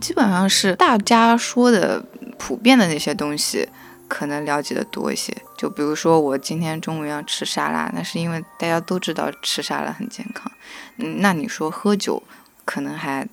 [0.00, 2.04] 基本上是大家说的
[2.38, 3.68] 普遍的那些东西，
[4.08, 5.32] 可能了解的多一些。
[5.56, 10.50] 就比如说我今天中午要吃沙拉，那是因为大家都知道吃沙拉很健康。
[10.96, 12.20] 嗯，那你说喝酒，
[12.64, 13.24] 可能还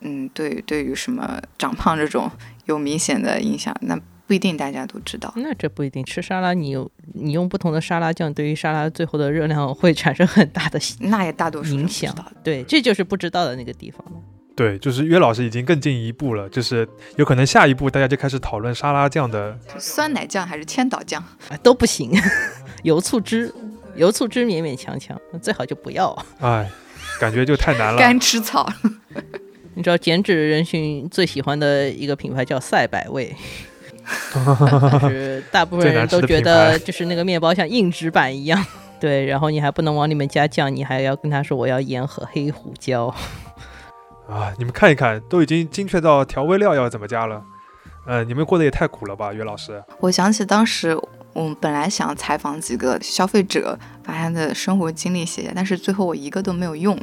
[0.00, 2.30] 嗯对对于什么长胖这种
[2.66, 3.98] 有明显的影响，那。
[4.26, 6.02] 不一定大家都知道，那这不一定。
[6.04, 12.14] 吃沙拉，你有你用不同的沙拉酱，对于沙拉最后的热量会产生很大的 那也大多数影响。
[12.42, 14.04] 对，这就是不知道的那个地方
[14.54, 21.22] 对，就是约老师已经更进一步了，就是有可能下一步大家就开始讨论沙拉酱的酸奶酱还是千岛酱
[21.62, 22.12] 都不行，
[22.84, 23.52] 油醋汁，
[23.96, 26.16] 油醋汁勉勉强强，最好就不要。
[26.40, 26.70] 哎，
[27.18, 27.98] 感觉就太难了。
[27.98, 28.70] 干吃草。
[29.74, 33.34] 你知道减脂人群最喜欢的一个品牌叫赛百味。
[35.02, 38.64] 就是大部分人都觉得，就是那个面包像硬纸板一样，
[39.00, 39.24] 对。
[39.26, 43.14] 然后你还不能往里面加酱，你还要跟他说我要盐和黑胡椒。
[44.28, 47.42] 啊，你们看一看，都已经精确到调味料要怎么加了。
[48.06, 49.82] 嗯，你们过得也太苦了吧，岳老师。
[50.00, 50.98] 我想起当时
[51.32, 56.98] 我们本来想采访几个消费者，把他的生活经历写下，但是最后我一个都没有用，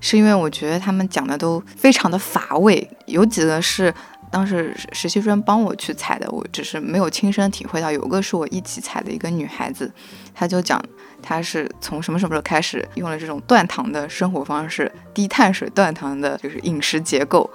[0.00, 3.92] 是因为我觉得他们讲的都非常的乏味，有几个是。
[4.30, 7.90] 当时实习生帮我去采的，我只是没有亲身体会到。
[7.90, 9.90] 有个是我一起采的一个女孩子，
[10.34, 10.82] 她就讲
[11.22, 17.50] 她是从什么什么时候开始用了这种断糖的生活方式，低碳水断糖的就是饮食结构。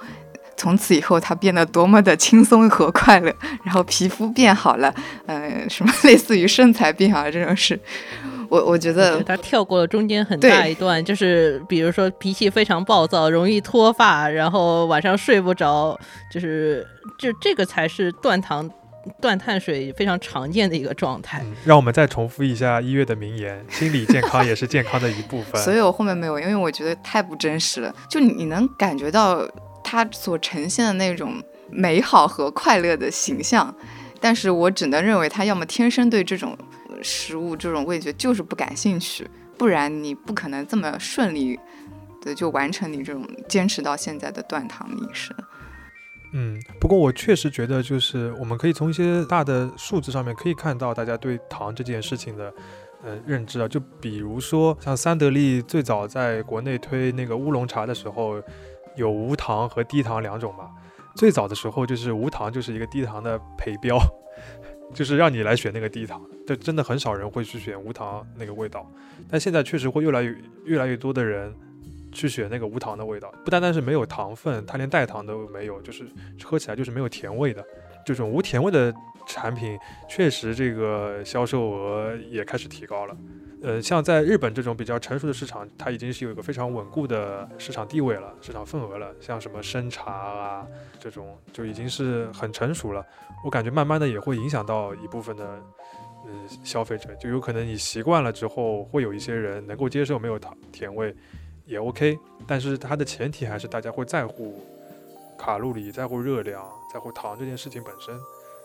[0.56, 4.94] 从此以后，她变得多么的轻松和快乐，然后皮肤变好了，
[5.26, 7.78] 嗯、什么 类似于身材变好了这种事，
[8.52, 15.98] 我我觉得他跳过了中间很大一段，就是比如说脾气非常暴躁，容易脱发，然后晚上睡不着，
[16.30, 16.86] 就是
[17.18, 18.70] 就这个才是断糖、
[19.22, 21.40] 断碳水非常常见的一个状态。
[21.42, 25.58] 嗯，让我们再重复一下一月的名言：心理健康也是健康的一部分。
[25.64, 27.94] 所以我后面没有，因为我觉得太不真实了。
[28.06, 29.48] 就你你能感觉到
[29.82, 33.74] 他所呈现的那种美好和快乐的形象，
[34.20, 36.66] 但是我只能认为他要么天生对这种呃
[37.02, 39.28] 食物、这种味觉就是不感兴趣，
[39.58, 41.58] 不然你不可能这么顺利
[42.20, 45.34] 的就完成你这种坚持到现在的断糖饮食。
[46.34, 52.54] 嗯，不过我确实觉得，就是我们可以从一些大的数字上面可以看到大家对糖这件事情的
[53.04, 53.68] 呃认知啊。
[53.68, 58.42] 就比如说像三得利最早在国内推那个乌龙茶的时候，
[58.96, 60.70] 有无糖和低糖两种嘛。
[61.14, 63.98] 最早的时候就是无糖就是一个低糖的陪标，
[64.94, 68.90] 就是让你来选那个低糖，就真的很少人会去选无糖那个味道。
[69.30, 71.52] 但现在确实会越来越越来越多的人
[72.10, 76.04] 去选那个无糖的味道，不单单是没有糖分，它连代糖都没有，就是
[76.42, 77.64] 喝起来就是没有甜味的。
[78.04, 78.92] 这种无甜味的
[79.26, 83.16] 产品，确实这个销售额也开始提高了。
[83.62, 89.14] 呃，像在日本这种比较成熟的市场，它已经是有一个非常稳固的市场地位了，市场份额了。
[89.20, 90.66] 像什么生茶啊
[90.98, 93.06] 这种，就已经是很成熟了。
[93.44, 95.62] 我感觉慢慢的也会影响到一部分的
[96.26, 101.14] 嗯消费者，就有可能你习惯了之后，会有一些人能够接受没有糖甜味，
[101.64, 102.18] 也 OK。
[102.48, 104.60] 但是它的前提还是大家会在乎
[105.38, 108.18] 卡路里、在乎热量、在乎糖这件事情本身。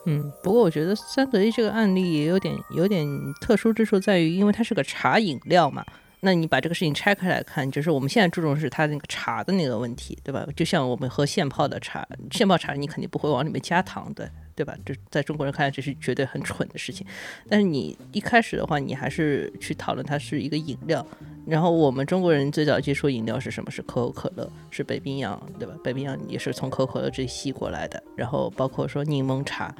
[0.09, 3.05] 嗯，不过我觉得三得利这个案例也有点有点
[3.41, 5.85] 特殊之处，在于因为它是个茶饮料嘛。
[6.21, 10.47] 那你把这个事情拆开来看，就是我们现在注重是它那个茶的那个问题，对吧？
[10.55, 14.73] 就像我们喝现泡的茶，现泡茶你肯定不会往里面加糖的，对吧？
[14.83, 17.05] 这在中国人看来这是绝对很蠢的事情。
[17.47, 21.05] 但是你一开始的话，你还是去讨论它是一个饮料。
[21.45, 23.69] 然后我们中国人最早接触饮料是什么？
[23.69, 25.75] 是可口可乐，是北冰洋，对吧？
[25.83, 28.01] 北冰洋也是从可口可乐这吸过来的。
[28.15, 29.73] 然后包括说柠檬茶，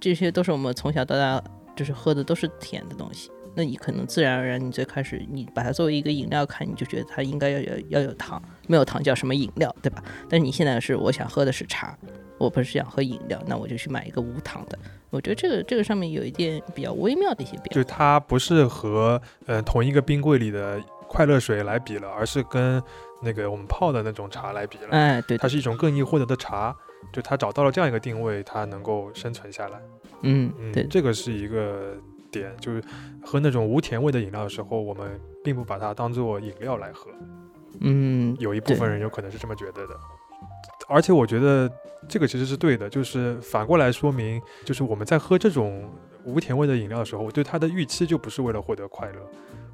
[0.00, 1.42] 这些都是我们从小到大
[1.74, 3.30] 就是喝的都是甜的东西。
[3.58, 10.04] 那你可能自然而然，你最开始你把它作为一个饮料看，你就觉得它应该要有要有糖，没有糖叫什么饮料，对吧？
[10.28, 11.96] 但是你现在是我想喝的是茶，
[12.36, 14.78] 我不是想喝饮料，那我就去买一个无糖的。
[15.08, 17.68] 我觉得这个这个上面有一点比较微妙的一些变化。
[17.70, 20.78] 就它不是和呃同一个冰柜里的
[21.08, 22.82] 快乐水来比了，而是跟
[23.22, 24.88] 那个我们泡的那种茶来比了。
[24.90, 26.76] 哎，对的，它是一种更易获得的茶，
[27.12, 29.80] 就它找到了这样一个定位，它能够生存下来。
[30.22, 31.94] 嗯，嗯，对，这个是一个
[32.30, 32.82] 点，就是
[33.22, 37.10] 喝那种无甜味的饮料的时候，我们并不把它当做饮料来喝。
[37.80, 39.94] 嗯，有一部分人有可能是这么觉得的，
[40.88, 41.70] 而且我觉得
[42.08, 45.90] 这个其实是对的，就是反过来说明，就是我们在喝这种
[46.26, 49.20] 无甜味的饮料的时候，我对它的预期就不是为了获得快乐，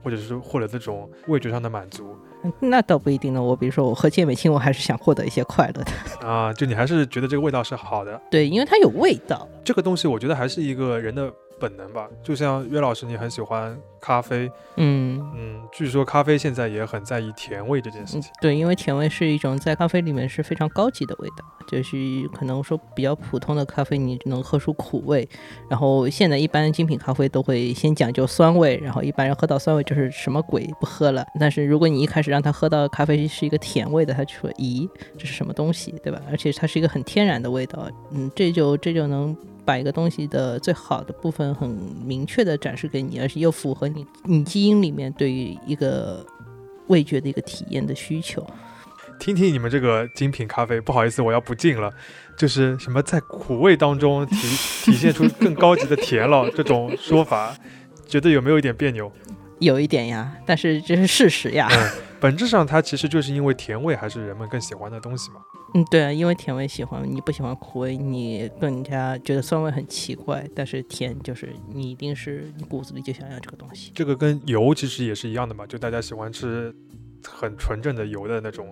[0.04, 2.14] 或者是获得这种味觉上的满足
[2.60, 3.42] 那倒不一定呢。
[3.42, 5.92] 我比如说我喝健美清，我还是想获得一些快乐的。
[6.28, 8.20] 啊，就你还是觉得这个味道是好的。
[8.30, 9.48] 对，因为它有味道。
[9.64, 18.32] 这个东西我觉得还是一个人的本能吧，就像岳老师你很喜欢咖啡，嗯，嗯，据说咖啡现在也很在意甜味这件事情。
[18.40, 21.96] 对，因为甜味是一种在咖啡里面是非常高级的味道，就是
[22.34, 25.26] 可能说比较普通的咖啡你能喝出苦味，
[25.70, 31.24] 然后现在一般精品咖啡都会先讲究酸味，然后一般人喝到酸味就是什么鬼不喝了。
[31.38, 36.20] 但是如果你一开始让他喝到咖啡是一个甜味的，他就说咦这是什么东西，对吧？
[36.28, 39.36] 而且它是一个很天然的味道，嗯，这就这就能。
[39.64, 41.70] 把一个东西的最好的部分很
[42.04, 46.24] 明确的展示给你，而且又符合你你基因里面对于一个
[46.88, 48.46] 味觉的一个体验的需求。
[49.18, 51.92] 听听你们这个精品咖啡，不好意思，我要不敬了。
[52.36, 54.36] 就是什么在苦味当中体
[54.84, 57.54] 体现出更高级的甜了， 这种说法，
[58.06, 59.12] 觉得有没有一点别扭？
[59.60, 61.68] 有一点呀，但是这是事实呀。
[61.70, 61.90] 嗯，
[62.22, 65.40] 本质上它其实就是因为甜味还是人们更喜欢的东西嘛。
[65.74, 70.48] 嗯，对啊，因为甜味喜欢，你不喜欢苦味，你更加觉得酸味很奇怪。
[70.54, 73.90] 但是甜就是你一定是你骨子里就想要这个东西。
[73.92, 76.72] 这个跟油其实也是一样的嘛，就大家喜欢吃
[77.26, 78.68] 很纯正的油的那种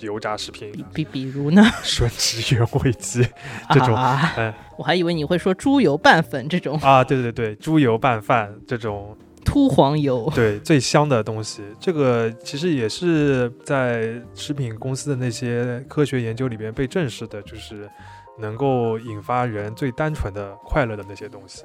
[0.00, 3.26] 油炸食品，比比如呢， 吮指原味鸡
[3.70, 6.76] 这种，啊嗯我还以为你会说猪油拌粉这种。
[6.80, 11.62] 啊，对对对，猪油拌饭这种秃黄油， 对，最香的东西。
[11.78, 17.88] 这个其实也是在食品公司的那些科学研究里边被证实的，就是
[18.38, 21.64] 能够引发人最单纯的快乐的那些东西。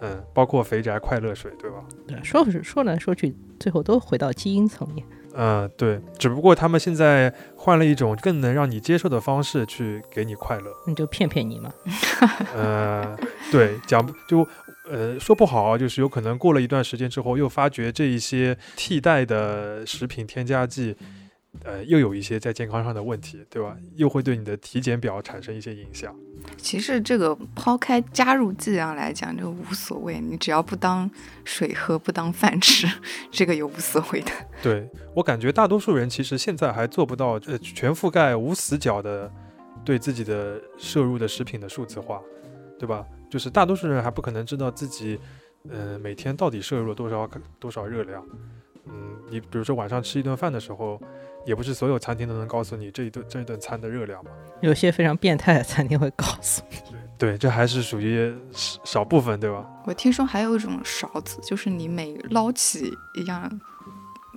[0.00, 1.76] 嗯，包括肥宅快乐水，对吧？
[2.08, 5.06] 对，说是说来说去，最后都回到基因层面。
[5.34, 10.72] 嗯，对，只不过他们现在换了一种更能让你接受的方式去给你快乐。
[10.86, 11.72] 你就骗骗你嘛。
[12.54, 13.16] 呃，
[13.50, 14.46] 对，讲就
[14.90, 20.96] 呃说不好，就是有可能过了一段时间之后，又发觉这一些替代的食品添加剂。
[21.64, 23.76] 呃，又有一些在健康上的问题，对吧？
[23.94, 26.12] 又会对你的体检表产生一些影响。
[26.56, 31.08] 其实这个抛开加入剂量来讲，就无所谓，你只要不当
[31.44, 32.88] 水喝，不当饭吃，
[33.30, 34.30] 这个又无所谓的。
[34.62, 39.30] 对我感觉，大多数人其实现在还做不到呃全覆盖、无死角的
[39.84, 42.20] 对自己的摄入的食品的数字化，
[42.78, 43.06] 对吧？
[43.30, 45.20] 就是大多数人还不可能知道自己，
[45.68, 47.30] 呃，每天到底摄入了多少
[47.60, 48.26] 多少热量。
[48.86, 51.00] 嗯，你比如说晚上吃一顿饭的时候。
[51.44, 54.30] 也不是所有餐厅都能告诉你这一顿这一顿餐的热量嘛？
[54.60, 56.76] 有些非常变态的餐厅会告诉你。
[57.18, 59.64] 对，这还是属于少部分，对吧？
[59.84, 63.60] 我听说还有一种勺子，就是你每捞起一样。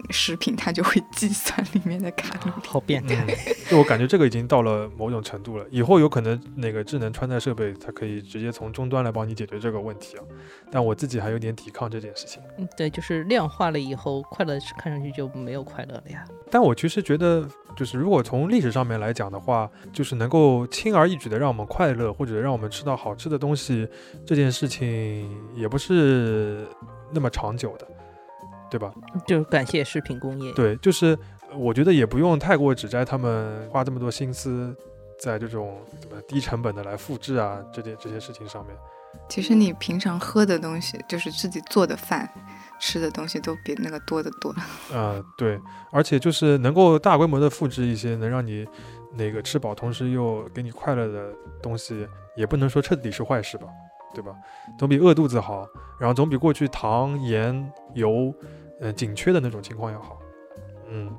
[0.09, 3.25] 食品它就会计算里面的卡路里，好变态！
[3.69, 10.23] 就我感觉这个已经到了某种程度了，以后有可能那个智能穿戴设备它可以直接从终端来帮你解决这个问题啊。
[10.71, 12.41] 但我自己还有点抵抗这件事情。
[12.57, 16.23] 嗯，对，就是量化了以后，快乐看上去就没有快乐了呀。
[16.51, 23.87] 但我其实觉得，就是如果从历史上面来讲的话，就是能够轻而易举的让我们快乐，或者让我们吃到好吃的东西，
[24.25, 26.67] 这件事情也不是
[27.11, 27.87] 那么长久的。
[28.70, 28.93] 对吧？
[29.28, 30.51] 就感谢食品工业。
[30.53, 31.18] 对，就是
[31.55, 34.76] 我觉得也不用太过指摘他们花这么多心思
[35.20, 38.76] 在这种怎么低成本的来复制啊，这些这些事情上面。
[39.30, 42.30] 其实你平常喝的东西，就是自己做的饭、
[42.82, 44.53] 吃的东西，都比那个多得多。
[44.93, 45.57] 啊，对，
[45.89, 48.68] 而且就是能够大规模的复制一些能让你
[49.13, 52.05] 那个吃饱，同时又给你快乐的东西，
[52.36, 53.68] 也不能说彻底是坏事吧。
[54.16, 54.34] 对吧？
[54.80, 55.68] 总比饿肚子好，
[55.99, 58.34] 然后总比过去糖、盐、油，
[58.80, 60.18] 呃，紧缺的那种情况要好。
[60.89, 61.11] 嗯，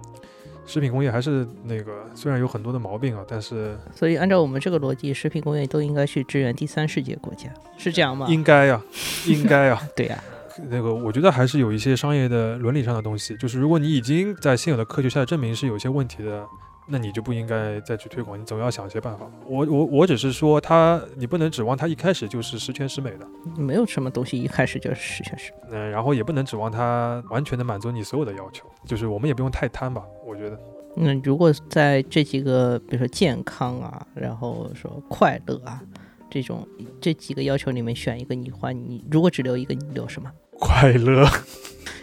[0.65, 3.77] 食品工业还是那个，虽然有很多的毛病啊，但是……
[3.95, 8.27] 所以按照我们这个逻辑，食品工业都应该去支援第三世界国家，是这样吗？
[8.31, 8.81] 应该呀，
[9.27, 9.79] 应该呀。
[9.95, 10.19] 对呀，
[10.71, 16.47] 那个我觉得还是有一些商业的伦理上的东西，就是如果你已经在现有的科学下证明是有些问题的。
[16.89, 19.29] 那你就不应该再去推广，你总要想一些办法。
[19.47, 23.27] 我我我只是说他，你不能指望他一开始就是十全十美的，
[23.61, 25.59] 没有什么东西一开始就是十全十美。
[25.73, 30.59] 嗯，然后也不能指望他完全的满足你所有的要求，就是我们也不用太贪吧，我觉得。
[30.95, 35.83] 那如果在这几个，比如说健康啊，然后说快乐啊，
[36.31, 36.67] 这种
[37.01, 40.31] 这几个要求里面选一个，你话你如果只留一个，你留什么？
[40.59, 41.29] 快乐。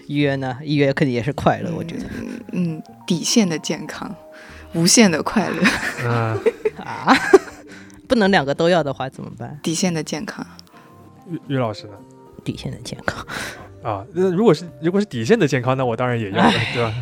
[0.05, 0.59] 医院呢？
[0.61, 2.03] 医院肯定也是快乐，我觉得。
[2.51, 4.13] 嗯，底线的健康。
[4.73, 5.63] 无限的快乐，
[6.05, 6.39] 嗯
[6.83, 7.13] 啊，
[8.07, 9.59] 不能两个都要的话怎么办？
[9.63, 10.45] 底线的健康，
[11.29, 11.93] 于于老师呢？
[12.43, 13.25] 底线的健康
[13.83, 16.93] 啊，那如果是如果是底线的健康，那我当然也要，对吧？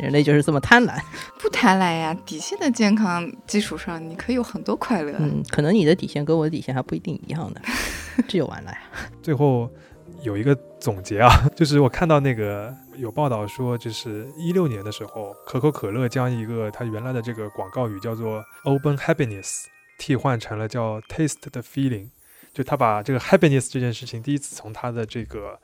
[0.00, 0.98] 人类就是这么贪婪，
[1.38, 2.16] 不贪婪呀。
[2.26, 5.12] 底线的健康基础上，你可以有很多快乐。
[5.18, 7.60] 嗯，可能你的底线跟我的底线还不一定一样的，
[8.26, 8.78] 这就完了呀。
[9.22, 9.70] 最后。
[10.24, 19.64] 有一个总结啊，就是我看到那个有报道说，就是一六年的时候，可口可乐将一个它原来的这个广告语叫做 “open happiness”
[19.98, 22.08] 替换成了叫 “taste the feeling”，
[22.52, 25.58] 就他把这个 happiness 这件事情第一次从他的这个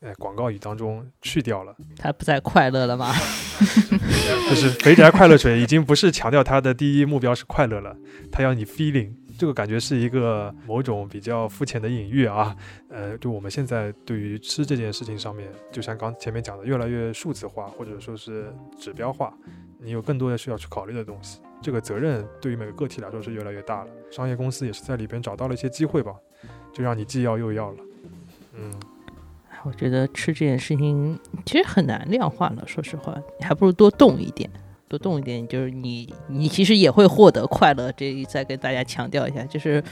[0.00, 1.76] 呃广告语当中去掉了。
[1.98, 3.12] 他不再快乐了吗？
[4.48, 7.96] 就是肥宅快乐水已经不是强调它的第一目标是快乐了，
[8.32, 9.12] 他要你 feeling。
[9.38, 12.54] 这个感觉是一个某种比较肤浅的隐喻啊，
[12.88, 19.32] 呃，就我们现在对于吃这件事情上面，就像刚前面讲的，越来越数字化或者说是指标化，
[19.78, 23.90] 你有更多的需要去考虑的东西，这个责任对于每个个体来说是越来越大了。
[24.10, 26.12] 商业公司也是在里边找到了一些机会吧，
[26.72, 27.78] 就让你既要又要了。
[28.54, 28.74] 嗯，
[29.62, 31.16] 我觉得吃这件事情
[31.46, 34.50] 其实很难量化了，说实话，你还不如多动一点。
[34.88, 37.92] 多动一点，就是你，你其实也会获得快乐。
[37.92, 39.82] 这再跟大家强调一下，就是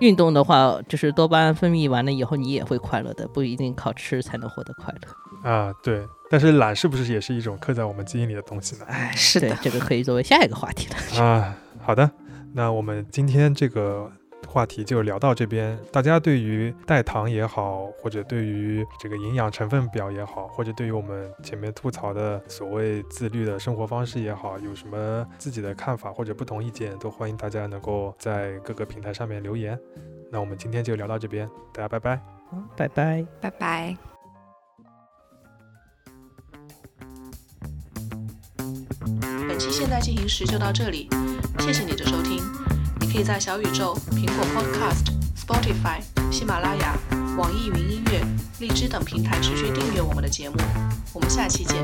[0.00, 5.50] 运动的话，就是多巴胺分泌完了以后，你也会快乐的，不一定靠吃才能获得快乐。
[5.50, 6.02] 啊，对。
[6.30, 8.84] 但是懒是不是也是一种刻在我们基因里的东西呢？
[8.86, 11.22] 哎，是的，这个可以作为下一个话题了。
[11.22, 12.10] 啊，好的，
[12.54, 14.10] 那我们今天这个。
[14.48, 29.78] 话题就聊到这边大家对于代糖也好或者对于这个营养成分表也好或者对于我们前面吐槽的所谓自律的生活方式也好有什么自己的看法或者不同意见都欢迎大家能够在各个平台上面留言。
[30.30, 32.20] 那我们今天就聊到这边大家拜拜
[32.52, 33.26] 嗯拜拜。
[33.40, 33.96] 拜拜。
[39.46, 41.08] 本期现在进行时就到这里
[41.58, 42.67] 谢谢你的收听。
[43.10, 46.00] 可以在小宇宙、苹果 Podcast、Spotify、
[46.30, 46.94] 喜马拉雅、
[47.38, 48.20] 网易云音乐、
[48.58, 50.56] 荔枝等平台持续订阅我们的节目。
[51.14, 51.82] 我们下期见。